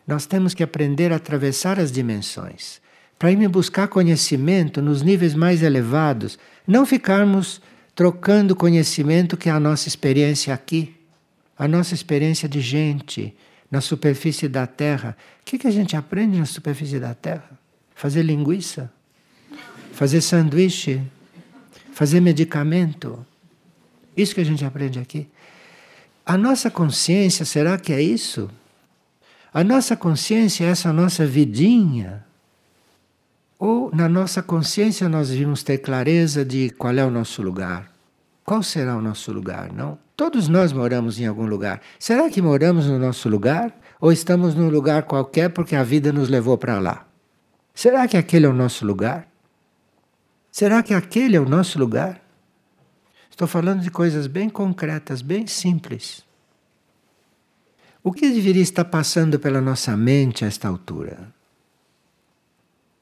[0.06, 2.80] Nós temos que aprender a atravessar as dimensões
[3.18, 7.62] para ir buscar conhecimento nos níveis mais elevados, não ficarmos
[7.94, 10.96] trocando conhecimento que é a nossa experiência aqui,
[11.56, 13.32] a nossa experiência de gente
[13.70, 15.16] na superfície da Terra.
[15.40, 17.50] O que, que a gente aprende na superfície da Terra?
[17.94, 18.90] Fazer linguiça?
[19.92, 21.00] Fazer sanduíche?
[21.92, 23.24] Fazer medicamento?
[24.16, 25.28] Isso que a gente aprende aqui.
[26.26, 28.50] A nossa consciência, será que é isso?
[29.54, 32.24] A nossa consciência é essa nossa vidinha?
[33.58, 37.92] Ou na nossa consciência nós vimos ter clareza de qual é o nosso lugar?
[38.46, 39.98] Qual será o nosso lugar, não?
[40.16, 41.82] Todos nós moramos em algum lugar.
[41.98, 43.78] Será que moramos no nosso lugar?
[44.00, 47.06] Ou estamos num lugar qualquer porque a vida nos levou para lá?
[47.74, 49.28] Será que aquele é o nosso lugar?
[50.50, 52.22] Será que aquele é o nosso lugar?
[53.30, 56.24] Estou falando de coisas bem concretas, bem simples.
[58.04, 61.32] O que deveria estar passando pela nossa mente a esta altura?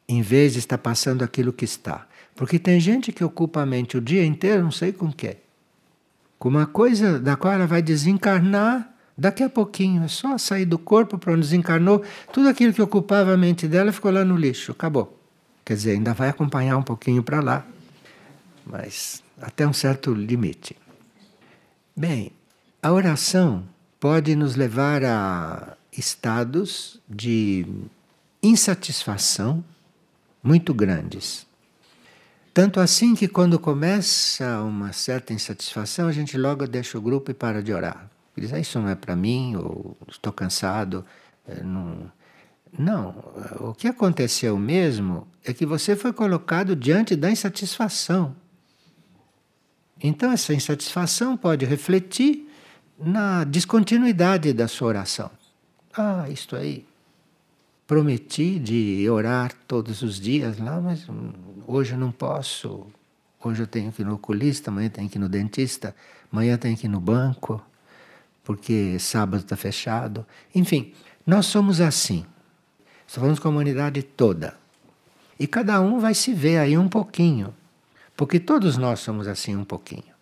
[0.07, 2.07] Em vez de estar passando aquilo que está.
[2.35, 5.39] Porque tem gente que ocupa a mente o dia inteiro, não sei com o quê.
[6.39, 10.05] Com uma coisa da qual ela vai desencarnar daqui a pouquinho.
[10.05, 12.03] É só sair do corpo para onde desencarnou.
[12.31, 14.73] Tudo aquilo que ocupava a mente dela ficou lá no lixo.
[14.73, 15.19] Acabou.
[15.65, 17.67] Quer dizer, ainda vai acompanhar um pouquinho para lá.
[18.67, 20.77] Mas até um certo limite.
[21.97, 22.33] Bem,
[22.83, 23.65] a oração
[24.01, 27.67] pode nos levar a estados de
[28.43, 29.63] insatisfação
[30.43, 31.47] muito grandes.
[32.55, 37.35] Tanto assim que quando começa uma certa insatisfação, a gente logo deixa o grupo e
[37.35, 38.11] para de orar.
[38.37, 41.05] Diz, ah, isso não é para mim, ou estou cansado.
[41.47, 42.11] Eh, não.
[42.77, 43.15] não,
[43.61, 48.35] o que aconteceu mesmo é que você foi colocado diante da insatisfação.
[50.03, 52.50] Então, essa insatisfação pode refletir
[53.01, 55.31] na descontinuidade da sua oração.
[55.97, 56.87] Ah, isto aí.
[57.87, 61.07] Prometi de orar todos os dias lá, mas
[61.67, 62.87] hoje eu não posso.
[63.43, 65.95] Hoje eu tenho que ir no oculista, amanhã tenho que ir no dentista,
[66.31, 67.61] amanhã tenho que ir no banco,
[68.45, 70.25] porque sábado está fechado.
[70.55, 70.93] Enfim,
[71.27, 72.25] nós somos assim.
[73.07, 74.57] Falando com a humanidade toda.
[75.39, 77.53] E cada um vai se ver aí um pouquinho.
[78.17, 80.13] Porque todos nós somos assim um pouquinho,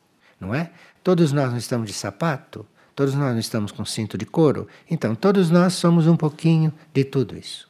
[0.41, 0.71] não é?
[1.09, 5.15] Todos nós não estamos de sapato, todos nós não estamos com cinto de couro, então
[5.15, 7.67] todos nós somos um pouquinho de tudo isso.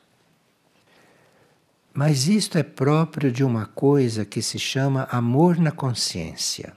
[1.95, 6.73] Mas isto é próprio de uma coisa que se chama amor na consciência.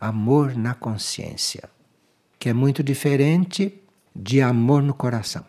[0.00, 1.68] Amor na consciência,
[2.38, 3.78] que é muito diferente
[4.16, 5.44] de amor no coração.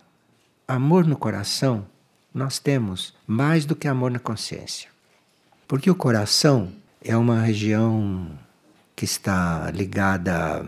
[0.68, 1.88] Amor no coração
[2.34, 4.89] nós temos mais do que amor na consciência.
[5.66, 8.38] Porque o coração é uma região
[8.95, 10.65] que está ligada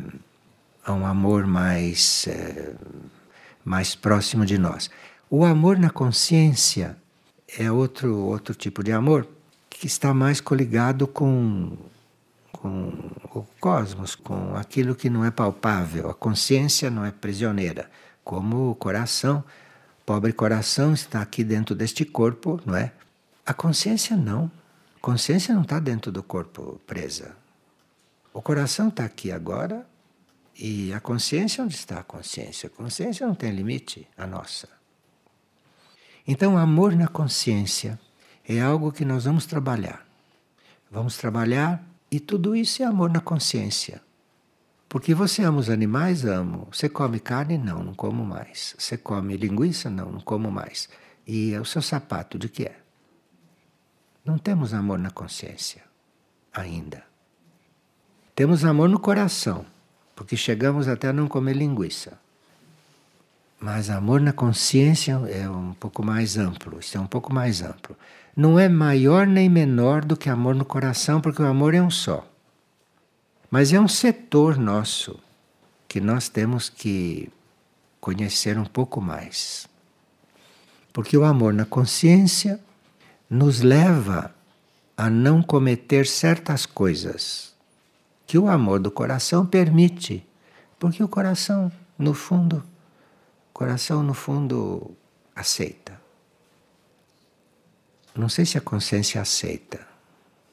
[0.84, 2.74] a um amor mais, é,
[3.64, 4.90] mais próximo de nós.
[5.30, 6.98] O amor na consciência
[7.58, 9.28] é outro, outro tipo de amor
[9.70, 11.78] que está mais coligado com,
[12.52, 12.94] com
[13.34, 16.10] o cosmos, com aquilo que não é palpável.
[16.10, 17.90] A consciência não é prisioneira,
[18.24, 19.44] como o coração.
[20.06, 22.92] Pobre coração está aqui dentro deste corpo, não é?
[23.46, 24.52] A consciência não
[25.06, 27.38] consciência não está dentro do corpo presa.
[28.36, 29.88] O coração está aqui agora
[30.60, 32.68] e a consciência, onde está a consciência?
[32.68, 34.68] A consciência não tem limite, a nossa.
[36.28, 37.98] Então, amor na consciência
[38.46, 40.06] é algo que nós vamos trabalhar.
[40.92, 44.02] Vamos trabalhar e tudo isso é amor na consciência.
[44.90, 46.26] Porque você ama os animais?
[46.26, 46.68] Amo.
[46.74, 47.58] Você come carne?
[47.58, 48.76] Não, não como mais.
[48.78, 49.90] Você come linguiça?
[49.90, 50.90] Não, não como mais.
[51.26, 52.78] E é o seu sapato de que é?
[54.26, 55.82] Não temos amor na consciência
[56.52, 57.15] ainda.
[58.36, 59.66] Temos amor no coração,
[60.14, 62.20] porque chegamos até a não comer linguiça.
[63.58, 67.96] Mas amor na consciência é um pouco mais amplo, isso é um pouco mais amplo.
[68.36, 71.90] Não é maior nem menor do que amor no coração, porque o amor é um
[71.90, 72.28] só.
[73.50, 75.18] Mas é um setor nosso
[75.88, 77.32] que nós temos que
[78.02, 79.66] conhecer um pouco mais.
[80.92, 82.60] Porque o amor na consciência
[83.30, 84.36] nos leva
[84.98, 87.55] a não cometer certas coisas
[88.36, 90.28] que o amor do coração permite,
[90.78, 92.62] porque o coração, no fundo,
[93.54, 94.92] coração no fundo
[95.34, 95.98] aceita.
[98.14, 99.88] Não sei se a consciência aceita.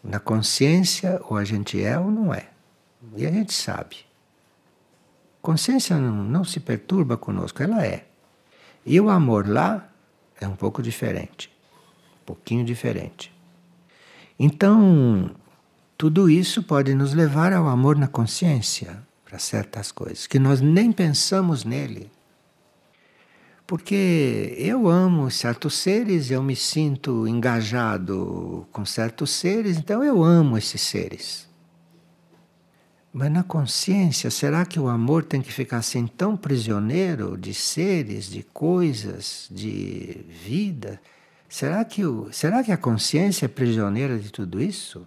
[0.01, 2.51] Na consciência ou a gente é ou não é.
[3.17, 3.97] E a gente sabe.
[5.41, 8.07] Consciência não, não se perturba conosco, ela é.
[8.87, 9.89] E o amor lá
[10.41, 11.51] é um pouco diferente
[12.25, 13.33] pouquinho diferente.
[14.39, 15.31] Então,
[16.03, 20.91] tudo isso pode nos levar ao amor na consciência para certas coisas, que nós nem
[20.91, 22.11] pensamos nele.
[23.65, 30.59] Porque eu amo certos seres, eu me sinto engajado com certos seres, então eu amo
[30.59, 31.49] esses seres.
[33.13, 38.29] Mas na consciência, será que o amor tem que ficar assim tão prisioneiro de seres,
[38.29, 41.01] de coisas, de vida?
[41.49, 45.07] Será que, o, será que a consciência é prisioneira de tudo isso?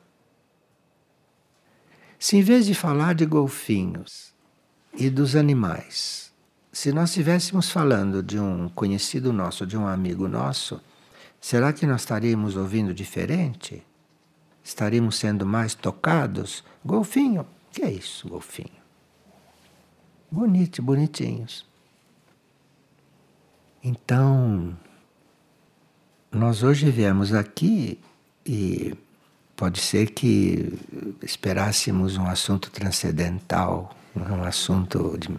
[2.25, 4.33] Se em vez de falar de golfinhos
[4.97, 6.33] e dos animais,
[6.71, 10.81] se nós estivéssemos falando de um conhecido nosso, de um amigo nosso,
[11.39, 13.85] será que nós estaríamos ouvindo diferente?
[14.63, 16.63] Estaríamos sendo mais tocados?
[16.83, 18.81] Golfinho, que é isso, golfinho?
[20.31, 21.63] Bonito, bonitinhos.
[23.83, 24.75] Então,
[26.31, 27.99] nós hoje viemos aqui
[28.43, 28.97] e
[29.55, 30.77] pode ser que
[31.21, 35.29] esperássemos um assunto transcendental, um assunto de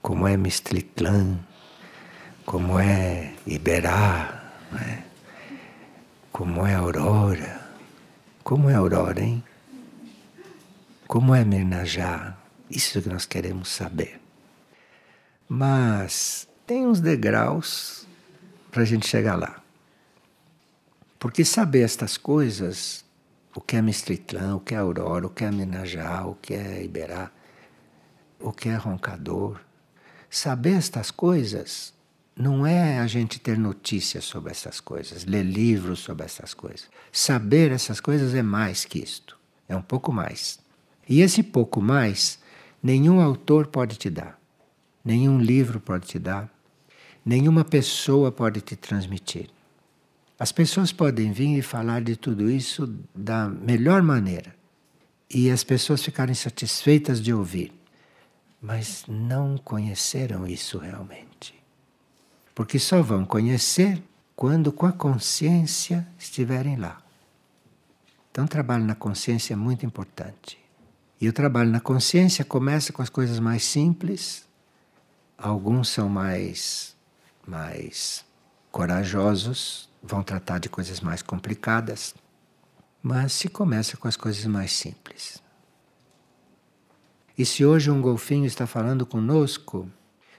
[0.00, 1.38] como é Mistliclã,
[2.46, 5.04] como é Iberá, né?
[6.32, 7.68] como é Aurora.
[8.42, 9.44] Como é Aurora, hein?
[11.06, 12.36] Como é Mirnajá?
[12.70, 14.20] Isso que nós queremos saber.
[15.48, 18.06] Mas tem uns degraus
[18.70, 19.62] para a gente chegar lá.
[21.18, 23.04] Porque saber estas coisas,
[23.58, 26.80] o que é Mistritlã, o que é Aurora, o que é Mirnajá, o que é
[26.84, 27.28] Iberá,
[28.38, 29.58] o que é Roncador,
[30.30, 31.92] saber estas coisas
[32.36, 36.88] não é a gente ter notícias sobre essas coisas, ler livros sobre essas coisas.
[37.10, 39.36] Saber essas coisas é mais que isto,
[39.68, 40.60] é um pouco mais.
[41.08, 42.38] E esse pouco mais,
[42.80, 44.40] nenhum autor pode te dar,
[45.04, 46.48] nenhum livro pode te dar,
[47.26, 49.50] nenhuma pessoa pode te transmitir.
[50.38, 54.54] As pessoas podem vir e falar de tudo isso da melhor maneira
[55.28, 57.72] e as pessoas ficarem satisfeitas de ouvir,
[58.62, 61.54] mas não conheceram isso realmente.
[62.54, 64.02] Porque só vão conhecer
[64.36, 67.02] quando com a consciência estiverem lá.
[68.30, 70.58] Então, o trabalho na consciência é muito importante.
[71.20, 74.46] E o trabalho na consciência começa com as coisas mais simples.
[75.36, 76.96] Alguns são mais
[77.44, 78.24] mais
[78.70, 82.14] corajosos, vão tratar de coisas mais complicadas,
[83.02, 85.42] mas se começa com as coisas mais simples.
[87.36, 89.88] E se hoje um golfinho está falando conosco,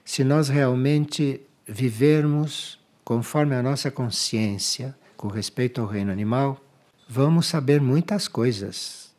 [0.04, 6.60] se nós realmente vivermos conforme a nossa consciência, com respeito ao reino animal,
[7.08, 9.10] vamos saber muitas coisas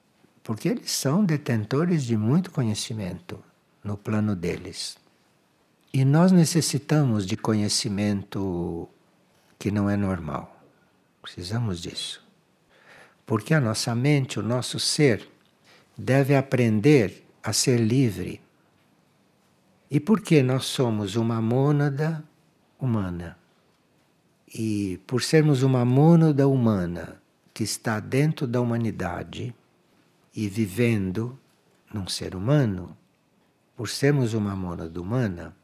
[0.44, 3.39] porque eles são detentores de muito conhecimento
[3.84, 4.98] no plano deles.
[5.94, 8.88] E nós necessitamos de conhecimento
[9.62, 10.59] que não é normal.
[11.22, 12.20] Precisamos disso.
[13.28, 15.30] Porque a nossa mente, o nosso ser,
[15.95, 18.41] deve aprender a ser livre.
[19.89, 22.24] E porque nós somos uma mônada
[22.80, 23.38] humana.
[24.51, 27.22] E por sermos uma mônada humana
[27.53, 29.53] que está dentro da humanidade,
[30.36, 31.38] e vivendo
[31.93, 32.97] num ser humano,
[33.78, 35.55] por sermos uma mônada humana,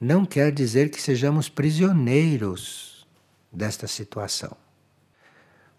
[0.00, 2.93] não quer dizer que sejamos prisioneiros
[3.54, 4.56] desta situação.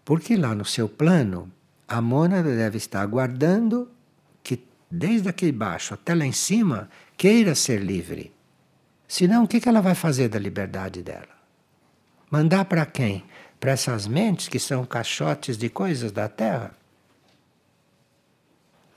[0.04, 1.52] Porque lá no seu plano,
[1.86, 3.90] a mônada deve estar aguardando
[4.42, 8.32] que, desde aqui baixo até lá em cima, queira ser livre.
[9.08, 11.36] Senão, o que ela vai fazer da liberdade dela?
[12.30, 13.24] Mandar para quem?
[13.60, 16.72] Para essas mentes que são caixotes de coisas da terra?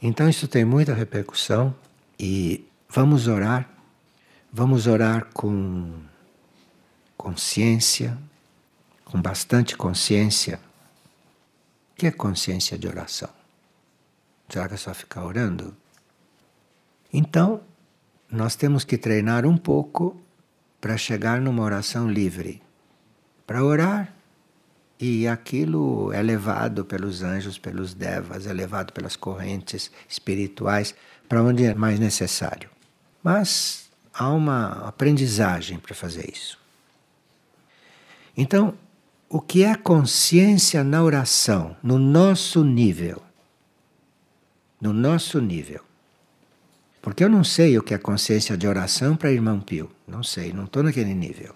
[0.02, 1.76] Então isso tem muita repercussão
[2.18, 3.70] e vamos orar,
[4.52, 5.92] vamos orar com
[7.18, 8.18] consciência,
[9.12, 10.60] com bastante consciência.
[11.92, 13.30] O que é consciência de oração?
[14.48, 15.76] Será que é só ficar orando?
[17.12, 17.62] Então,
[18.32, 20.20] nós temos que treinar um pouco
[20.80, 22.62] para chegar numa oração livre.
[23.46, 24.14] Para orar,
[25.00, 30.94] e aquilo é levado pelos anjos, pelos devas, é levado pelas correntes espirituais
[31.28, 32.70] para onde é mais necessário.
[33.24, 36.60] Mas há uma aprendizagem para fazer isso.
[38.36, 38.78] Então,
[39.30, 43.22] o que é consciência na oração, no nosso nível?
[44.82, 45.82] No nosso nível.
[47.00, 49.92] Porque eu não sei o que é consciência de oração para irmão Pio.
[50.08, 51.54] Não sei, não estou naquele nível.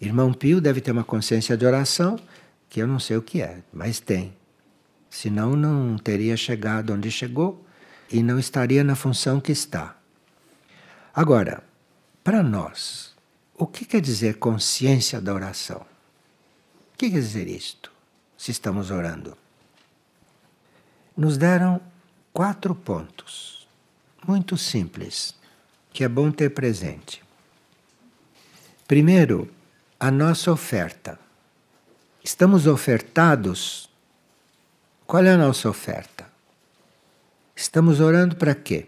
[0.00, 2.18] Irmão Pio deve ter uma consciência de oração
[2.70, 4.34] que eu não sei o que é, mas tem.
[5.10, 7.62] Senão não teria chegado onde chegou
[8.10, 9.96] e não estaria na função que está.
[11.14, 11.62] Agora,
[12.24, 13.14] para nós,
[13.54, 15.93] o que quer dizer consciência da oração?
[16.94, 17.90] O que quer dizer isto,
[18.38, 19.36] se estamos orando?
[21.16, 21.80] Nos deram
[22.32, 23.66] quatro pontos,
[24.24, 25.34] muito simples,
[25.92, 27.20] que é bom ter presente.
[28.86, 29.50] Primeiro,
[29.98, 31.18] a nossa oferta.
[32.22, 33.90] Estamos ofertados.
[35.04, 36.26] Qual é a nossa oferta?
[37.56, 38.86] Estamos orando para quê?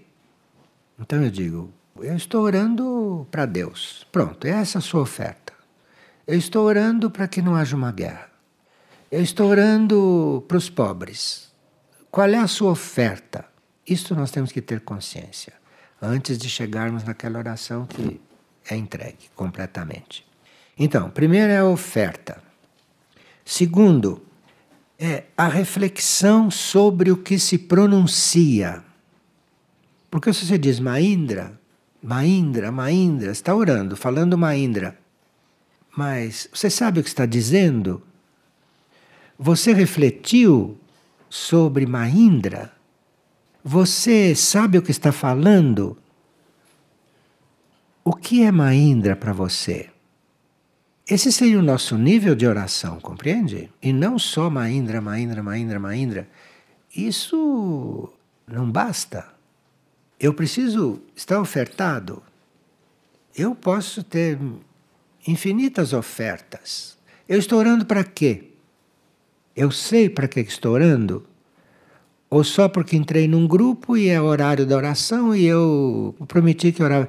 [0.97, 4.07] Então eu digo, eu estou orando para Deus.
[4.13, 5.45] Pronto, essa é a sua oferta.
[6.27, 8.29] Eu estou orando para que não haja uma guerra.
[9.12, 11.53] Eu estou orando para os pobres.
[12.11, 13.45] Qual é a sua oferta?
[13.87, 15.53] Isso nós temos que ter consciência
[16.03, 18.20] antes de chegarmos naquela oração que
[18.68, 20.27] é entregue completamente.
[20.77, 22.43] Então, primeiro é a oferta.
[23.45, 24.27] Segundo,
[24.99, 28.83] é a reflexão sobre o que se pronuncia.
[30.11, 31.59] Porque se você diz Maindra,
[32.03, 34.99] Maindra, Maindra, está orando, falando Maindra.
[35.97, 38.03] Mas você sabe o que está dizendo?
[39.38, 40.78] Você refletiu
[41.30, 42.70] sobre Maindra?
[43.64, 45.97] Você sabe o que está falando?
[48.05, 49.88] O que é Maindra para você?
[51.09, 53.70] Esse seria o nosso nível de oração, compreende?
[53.80, 56.28] E não só Maindra, Maindra, Maindra, Maindra.
[56.94, 58.12] Isso
[58.47, 59.26] não basta.
[60.20, 62.22] Eu preciso estar ofertado.
[63.34, 64.38] Eu posso ter
[65.27, 66.97] infinitas ofertas.
[67.29, 68.53] Eu estou orando para quê?
[69.55, 71.27] Eu sei para que estou orando?
[72.29, 76.83] Ou só porque entrei num grupo e é horário da oração e eu prometi que
[76.83, 77.09] orava.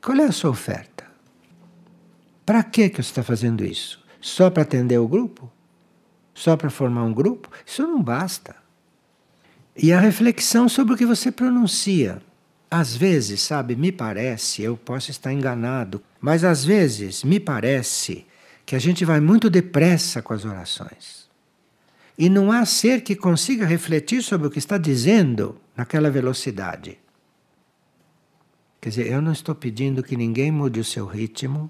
[0.00, 1.04] Qual é a sua oferta?
[2.44, 4.02] Para que você está fazendo isso?
[4.20, 5.50] Só para atender o grupo?
[6.34, 7.50] Só para formar um grupo?
[7.64, 8.56] Isso não basta.
[9.76, 12.20] E a reflexão sobre o que você pronuncia.
[12.70, 18.24] Às vezes, sabe, me parece, eu posso estar enganado, mas às vezes me parece
[18.64, 21.28] que a gente vai muito depressa com as orações.
[22.16, 26.96] E não há ser que consiga refletir sobre o que está dizendo naquela velocidade.
[28.80, 31.68] Quer dizer, eu não estou pedindo que ninguém mude o seu ritmo,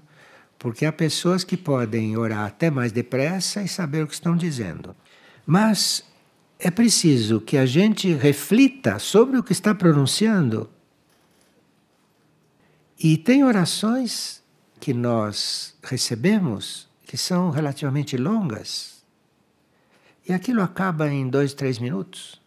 [0.59, 4.95] porque há pessoas que podem orar até mais depressa e saber o que estão dizendo.
[5.47, 6.03] Mas
[6.59, 10.69] é preciso que a gente reflita sobre o que está pronunciando.
[12.99, 14.42] E tem orações
[14.83, 19.01] que nós recebemos que são relativamente longas
[20.27, 22.41] e aquilo acaba em dois, três minutos.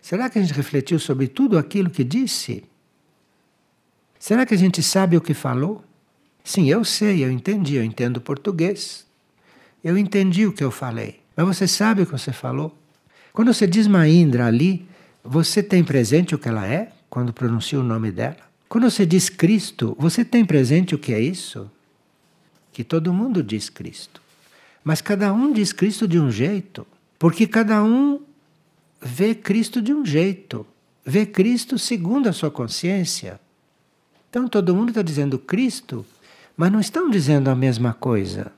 [0.00, 2.64] Será que a gente refletiu sobre tudo aquilo que disse?
[4.18, 5.84] Será que a gente sabe o que falou?
[6.42, 9.06] Sim, eu sei, eu entendi, eu entendo português.
[9.84, 11.20] Eu entendi o que eu falei.
[11.36, 12.74] Mas você sabe o que você falou?
[13.30, 14.88] Quando você diz Maindra ali,
[15.22, 18.47] você tem presente o que ela é, quando pronuncia o nome dela?
[18.68, 21.70] Quando você diz Cristo, você tem presente o que é isso?
[22.70, 24.20] Que todo mundo diz Cristo.
[24.84, 26.86] Mas cada um diz Cristo de um jeito.
[27.18, 28.20] Porque cada um
[29.00, 30.66] vê Cristo de um jeito,
[31.04, 33.40] vê Cristo segundo a sua consciência.
[34.28, 36.04] Então todo mundo está dizendo Cristo,
[36.56, 38.52] mas não estão dizendo a mesma coisa.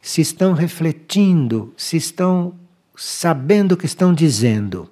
[0.00, 2.54] Se estão refletindo, se estão
[2.94, 4.90] sabendo o que estão dizendo.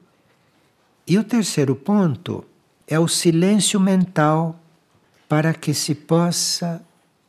[1.06, 2.44] E o terceiro ponto
[2.86, 4.60] é o silêncio mental
[5.28, 6.82] para que se possa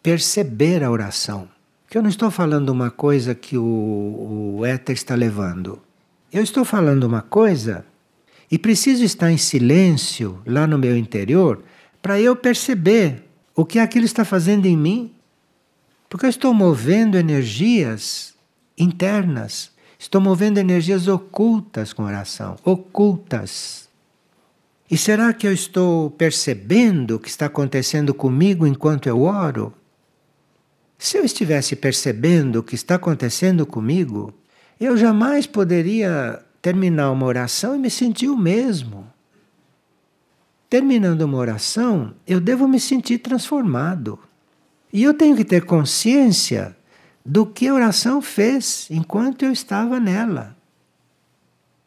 [0.04, 1.48] perceber a oração.
[1.90, 5.82] Que eu não estou falando uma coisa que o, o éter está levando.
[6.32, 7.86] Eu estou falando uma coisa
[8.52, 11.64] e preciso estar em silêncio lá no meu interior
[12.02, 13.24] para eu perceber
[13.56, 15.12] o que aquilo está fazendo em mim.
[16.10, 18.36] Porque eu estou movendo energias
[18.78, 23.85] internas, estou movendo energias ocultas com oração ocultas.
[24.90, 29.74] E será que eu estou percebendo o que está acontecendo comigo enquanto eu oro?
[30.98, 34.34] Se eu estivesse percebendo o que está acontecendo comigo,
[34.80, 39.08] eu jamais poderia terminar uma oração e me sentir o mesmo.
[40.70, 44.20] Terminando uma oração, eu devo me sentir transformado.
[44.94, 46.76] E eu tenho que ter consciência
[47.26, 50.56] do que a oração fez enquanto eu estava nela.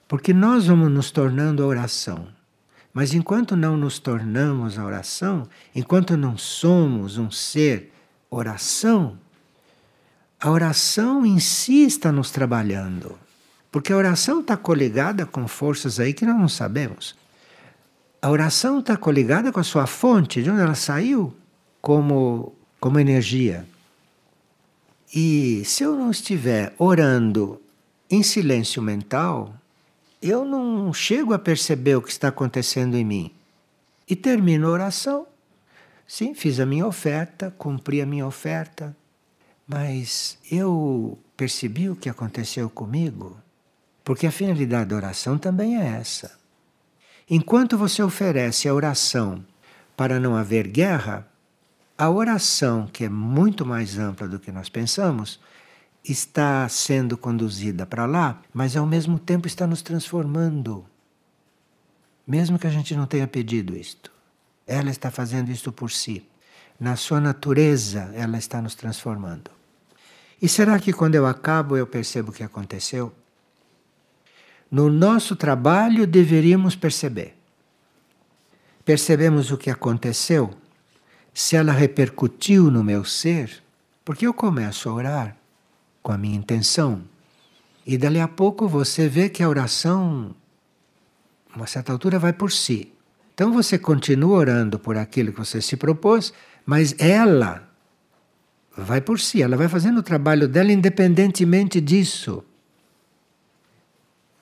[0.06, 2.37] Porque nós vamos nos tornando a oração.
[2.98, 7.92] Mas enquanto não nos tornamos a oração, enquanto não somos um ser
[8.28, 9.16] oração,
[10.40, 13.16] a oração em si está nos trabalhando.
[13.70, 17.14] Porque a oração está coligada com forças aí que nós não sabemos.
[18.20, 21.32] A oração está coligada com a sua fonte, de onde ela saiu,
[21.80, 23.64] como, como energia.
[25.14, 27.62] E se eu não estiver orando
[28.10, 29.54] em silêncio mental,
[30.20, 33.32] eu não chego a perceber o que está acontecendo em mim.
[34.08, 35.26] E termino a oração
[36.08, 38.96] Sim, fiz a minha oferta, cumpri a minha oferta,
[39.66, 43.36] mas eu percebi o que aconteceu comigo,
[44.02, 46.38] porque a finalidade da oração também é essa.
[47.28, 49.44] Enquanto você oferece a oração
[49.94, 51.28] para não haver guerra,
[51.98, 55.38] a oração, que é muito mais ampla do que nós pensamos,
[56.04, 60.84] está sendo conduzida para lá, mas ao mesmo tempo está nos transformando.
[62.26, 64.10] Mesmo que a gente não tenha pedido isto,
[64.66, 66.26] ela está fazendo isto por si.
[66.78, 69.50] Na sua natureza, ela está nos transformando.
[70.40, 73.12] E será que quando eu acabo eu percebo o que aconteceu?
[74.70, 77.36] No nosso trabalho deveríamos perceber.
[78.84, 80.54] Percebemos o que aconteceu,
[81.34, 83.62] se ela repercutiu no meu ser,
[84.04, 85.36] porque eu começo a orar
[86.08, 87.02] com a minha intenção.
[87.86, 90.34] E dali a pouco você vê que a oração,
[91.54, 92.94] uma certa altura, vai por si.
[93.34, 96.32] Então você continua orando por aquilo que você se propôs,
[96.64, 97.68] mas ela
[98.74, 102.42] vai por si, ela vai fazendo o trabalho dela independentemente disso.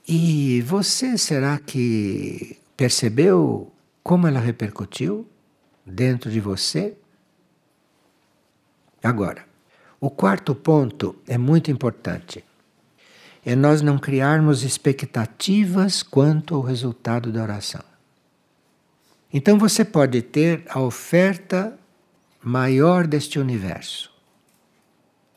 [0.07, 3.73] E você será que percebeu
[4.05, 5.29] como ela repercutiu
[5.85, 6.97] dentro de você?
[9.03, 9.46] Agora,
[10.07, 12.45] o quarto ponto é muito importante.
[13.45, 17.83] É nós não criarmos expectativas quanto ao resultado da oração.
[19.33, 21.77] Então você pode ter a oferta
[22.41, 24.13] maior deste universo,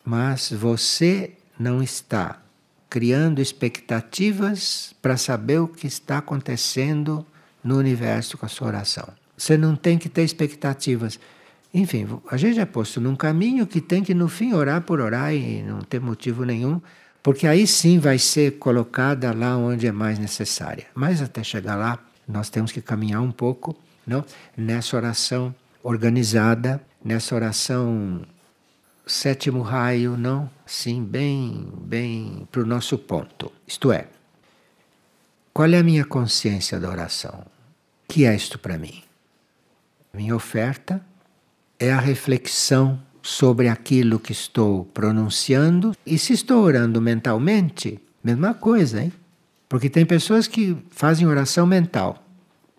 [0.06, 2.40] mas você não está
[2.88, 7.26] criando expectativas para saber o que está acontecendo
[7.64, 9.08] no universo com a sua oração.
[9.36, 11.20] Você não tem que ter expectativas.
[11.74, 15.34] Enfim, a gente é posto num caminho que tem que no fim orar por orar
[15.34, 16.82] e não ter motivo nenhum,
[17.22, 20.88] porque aí sim vai ser colocada lá onde é mais necessária.
[20.96, 24.26] Mas até chegar lá, nós temos que caminhar um pouco, não?
[24.58, 25.54] Nessa oração
[25.84, 28.22] organizada, nessa oração
[29.06, 30.50] sétimo raio, não?
[30.66, 33.52] Sim, bem, bem para o nosso ponto.
[33.68, 34.08] Isto é,
[35.54, 37.46] qual é a minha consciência da oração?
[38.08, 39.04] Que é isto para mim?
[40.14, 41.04] Minha oferta
[41.80, 49.02] é a reflexão sobre aquilo que estou pronunciando e se estou orando mentalmente, mesma coisa,
[49.02, 49.14] hein?
[49.68, 52.26] Porque tem pessoas que fazem oração mental.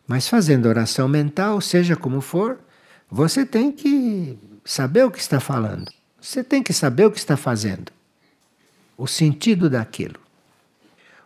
[0.06, 2.58] Mas fazendo oração mental, seja como for,
[3.08, 5.90] você tem que saber o que está falando.
[6.20, 7.92] Você tem que saber o que está fazendo.
[8.98, 10.20] O sentido daquilo.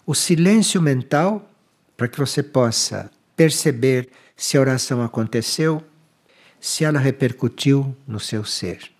[0.07, 1.51] O silêncio mental,
[1.97, 5.83] para que você possa perceber se a oração aconteceu,
[6.67, 8.91] se ela repercutiu no seu ser.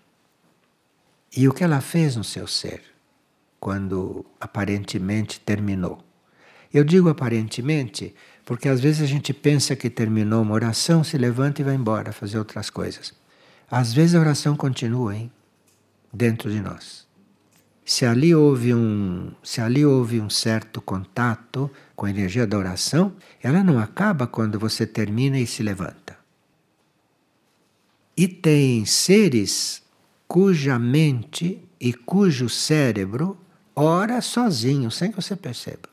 [1.35, 2.83] E o que ela fez no seu ser
[3.59, 5.99] quando aparentemente terminou.
[6.71, 8.13] Eu digo aparentemente
[8.45, 12.11] porque às vezes a gente pensa que terminou uma oração, se levanta e vai embora
[12.11, 13.15] fazer outras coisas.
[13.69, 15.31] Às vezes a oração continua, hein?
[16.13, 17.07] Dentro de nós.
[17.83, 23.15] Se ali houve um, se ali houve um certo contato com a energia da oração,
[23.41, 26.14] ela não acaba quando você termina e se levanta.
[28.17, 29.83] E tem seres
[30.27, 33.37] cuja mente e cujo cérebro
[33.75, 35.89] ora sozinho, sem que você perceba.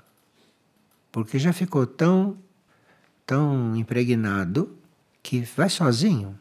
[1.10, 2.38] Porque já ficou tão,
[3.26, 4.76] tão impregnado
[5.22, 6.38] que vai sozinho.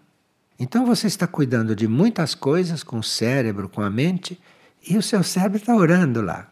[0.60, 4.40] Então você está cuidando de muitas coisas com o cérebro, com a mente,
[4.88, 6.52] e o seu cérebro está orando lá.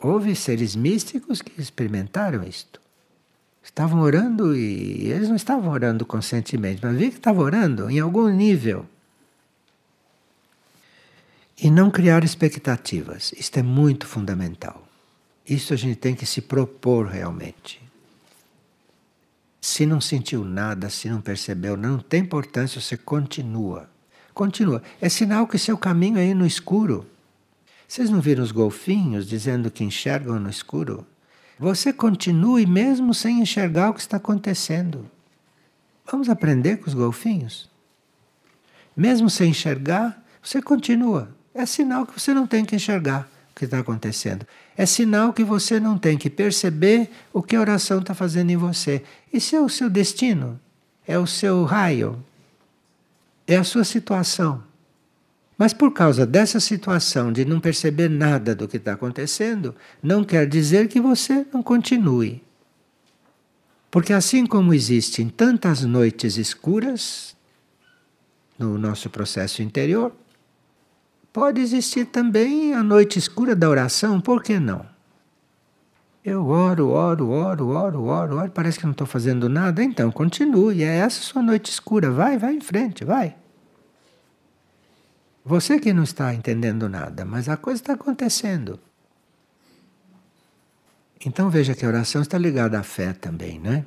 [0.00, 2.80] Houve seres místicos que experimentaram isto.
[3.66, 8.28] Estavam orando e eles não estavam orando conscientemente, mas vi que estavam orando em algum
[8.28, 8.86] nível.
[11.60, 13.32] E não criar expectativas.
[13.36, 14.86] Isto é muito fundamental.
[15.44, 17.82] Isso a gente tem que se propor realmente.
[19.60, 23.90] Se não sentiu nada, se não percebeu, não tem importância, você continua.
[24.32, 24.80] Continua.
[25.00, 27.04] É sinal que seu caminho é no escuro.
[27.86, 31.04] Vocês não viram os golfinhos dizendo que enxergam no escuro?
[31.58, 35.10] Você continue mesmo sem enxergar o que está acontecendo.
[36.10, 37.68] Vamos aprender com os golfinhos?
[38.96, 41.34] Mesmo sem enxergar, você continua.
[41.54, 44.46] É sinal que você não tem que enxergar o que está acontecendo.
[44.76, 48.56] É sinal que você não tem que perceber o que a oração está fazendo em
[48.56, 49.02] você.
[49.32, 50.60] Isso é o seu destino,
[51.06, 52.22] é o seu raio,
[53.46, 54.62] é a sua situação.
[55.58, 60.46] Mas por causa dessa situação de não perceber nada do que está acontecendo, não quer
[60.46, 62.42] dizer que você não continue.
[63.90, 67.34] Porque assim como existem tantas noites escuras
[68.58, 70.12] no nosso processo interior,
[71.32, 74.84] pode existir também a noite escura da oração, por que não?
[76.22, 80.82] Eu oro, oro, oro, oro, oro, oro, parece que não estou fazendo nada, então continue,
[80.82, 83.36] é essa sua noite escura, vai, vai em frente, vai.
[85.46, 88.80] Você que não está entendendo nada, mas a coisa está acontecendo.
[91.24, 93.84] Então veja que a oração está ligada à fé também, né?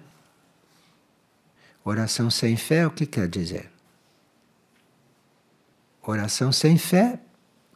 [1.83, 3.69] Oração sem fé, o que quer dizer?
[6.01, 7.19] oração sem fé,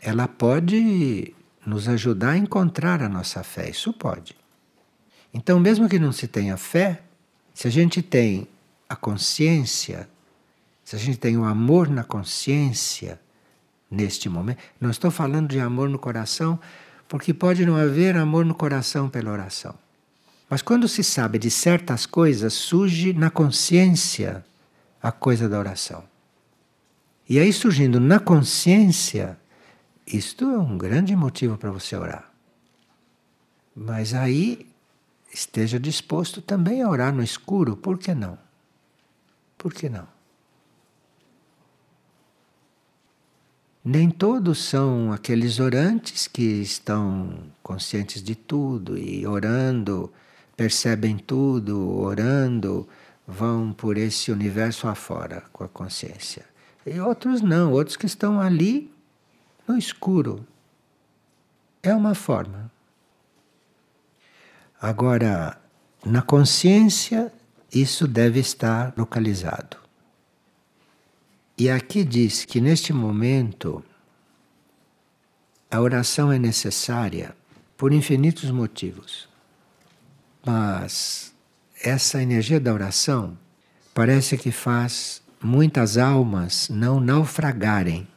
[0.01, 3.69] ela pode nos ajudar a encontrar a nossa fé.
[3.69, 4.35] Isso pode.
[5.33, 7.03] Então, mesmo que não se tenha fé,
[7.53, 8.47] se a gente tem
[8.87, 10.09] a consciência,
[10.83, 13.19] se a gente tem o amor na consciência
[13.93, 16.59] neste momento, não estou falando de amor no coração,
[17.07, 19.75] porque pode não haver amor no coração pela oração.
[20.49, 24.43] Mas quando se sabe de certas coisas, surge na consciência
[25.01, 26.03] a coisa da oração.
[27.29, 29.37] E aí surgindo na consciência,
[30.05, 32.29] isto é um grande motivo para você orar.
[33.75, 34.67] Mas aí
[35.33, 38.37] esteja disposto também a orar no escuro, por que não?
[39.57, 40.12] Por que não?
[43.85, 50.09] Nem todos são aqueles orantes que estão conscientes de tudo e orando,
[50.55, 52.87] percebem tudo, orando,
[53.27, 56.45] vão por esse universo afora com a consciência.
[56.85, 58.89] E outros não, outros que estão ali
[59.67, 60.47] no escuro.
[61.81, 62.71] É uma forma.
[64.81, 65.57] Agora,
[66.05, 67.33] na consciência,
[67.73, 69.82] isso deve estar localizado.
[71.57, 73.83] E aqui diz que neste momento
[75.69, 77.35] a oração é necessária
[77.77, 79.27] por infinitos motivos.
[80.45, 81.33] Mas
[81.81, 83.37] essa energia da oração
[83.93, 88.07] parece que faz muitas almas não naufragarem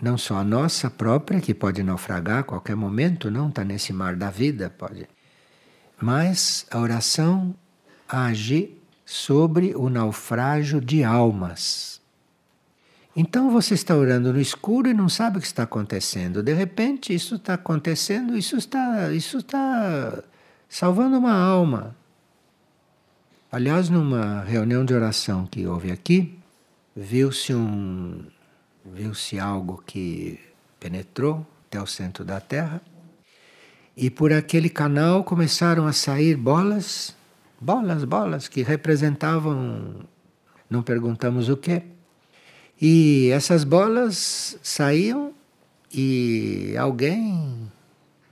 [0.00, 4.16] não só a nossa própria, que pode naufragar a qualquer momento, não está nesse mar
[4.16, 5.06] da vida, pode.
[6.00, 7.54] Mas a oração
[8.08, 8.76] age
[9.10, 12.00] sobre o naufrágio de almas.
[13.16, 16.44] Então você está orando no escuro e não sabe o que está acontecendo.
[16.44, 20.22] De repente, isso está acontecendo, isso está, isso está
[20.68, 21.96] salvando uma alma.
[23.50, 26.38] Aliás, numa reunião de oração que houve aqui,
[26.94, 28.24] viu-se um
[28.84, 30.38] viu-se algo que
[30.78, 32.80] penetrou até o centro da Terra.
[33.96, 37.18] E por aquele canal começaram a sair bolas,
[37.60, 40.06] bolas, bolas, que representavam,
[40.68, 41.82] não perguntamos o que.
[42.80, 45.34] E essas bolas saíam
[45.92, 47.70] e alguém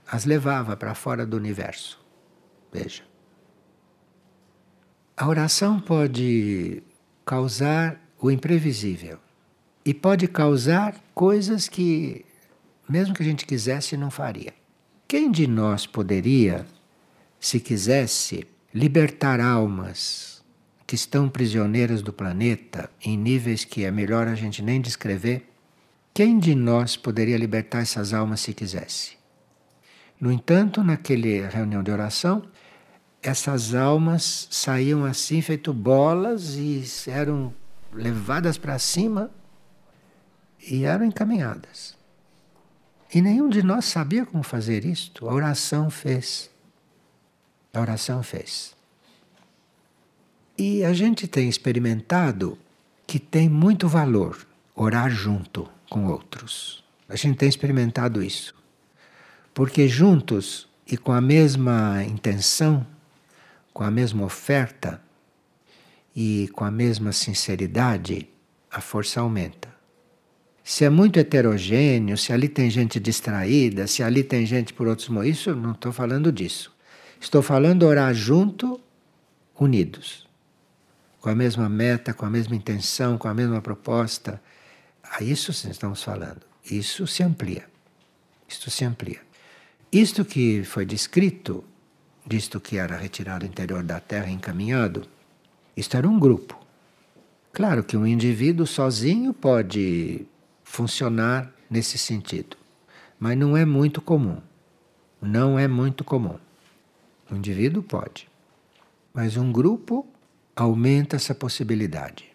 [0.07, 1.99] as levava para fora do universo.
[2.71, 3.03] Veja.
[5.15, 6.81] A oração pode
[7.25, 9.19] causar o imprevisível.
[9.85, 12.25] E pode causar coisas que,
[12.87, 14.53] mesmo que a gente quisesse, não faria.
[15.07, 16.65] Quem de nós poderia,
[17.39, 20.43] se quisesse, libertar almas
[20.85, 25.49] que estão prisioneiras do planeta em níveis que é melhor a gente nem descrever?
[26.13, 29.17] Quem de nós poderia libertar essas almas se quisesse?
[30.19, 32.43] No entanto, naquele reunião de oração,
[33.21, 37.53] essas almas saíam assim, feito bolas, e eram
[37.93, 39.31] levadas para cima
[40.59, 41.97] e eram encaminhadas.
[43.13, 45.27] E nenhum de nós sabia como fazer isto.
[45.27, 46.48] A oração fez.
[47.73, 48.75] A oração fez.
[50.57, 52.57] E a gente tem experimentado
[53.07, 54.45] que tem muito valor
[54.75, 56.83] orar junto com outros.
[57.07, 58.53] A gente tem experimentado isso.
[59.53, 62.85] Porque juntos e com a mesma intenção,
[63.73, 65.01] com a mesma oferta
[66.15, 68.27] e com a mesma sinceridade,
[68.71, 69.69] a força aumenta.
[70.63, 75.09] Se é muito heterogêneo, se ali tem gente distraída, se ali tem gente por outros
[75.09, 76.71] motivos, isso não estou falando disso.
[77.19, 78.79] Estou falando orar junto,
[79.59, 80.27] unidos,
[81.19, 84.41] com a mesma meta, com a mesma intenção, com a mesma proposta.
[85.03, 86.41] A isso sim estamos falando.
[86.63, 87.67] Isso se amplia.
[88.47, 89.19] Isto se amplia.
[89.91, 91.63] Isto que foi descrito,
[92.25, 95.05] disto que era retirado do interior da Terra e encaminhado,
[95.75, 96.57] isto era um grupo.
[97.51, 100.25] Claro que um indivíduo sozinho pode
[100.63, 102.55] funcionar nesse sentido.
[103.19, 104.41] Mas não é muito comum.
[105.21, 106.39] Não é muito comum.
[107.31, 108.27] O indivíduo pode.
[109.13, 110.07] Mas um grupo
[110.55, 112.25] aumenta essa possibilidade.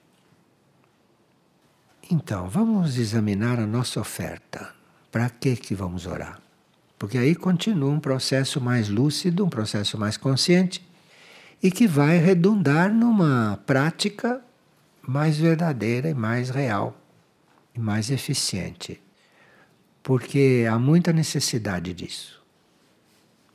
[2.11, 4.75] Então, vamos examinar a nossa oferta.
[5.11, 6.41] Para que que vamos orar?
[6.99, 10.87] Porque aí continua um processo mais lúcido, um processo mais consciente
[11.63, 14.43] e que vai redundar numa prática
[15.01, 16.97] mais verdadeira e mais real
[17.75, 19.01] e mais eficiente.
[20.03, 22.44] Porque há muita necessidade disso.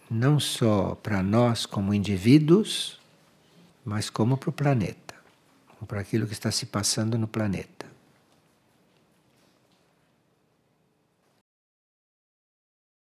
[0.10, 3.00] Não só para nós como indivíduos,
[3.86, 5.16] mas como para o planeta,
[5.88, 7.79] para aquilo que está se passando no planeta.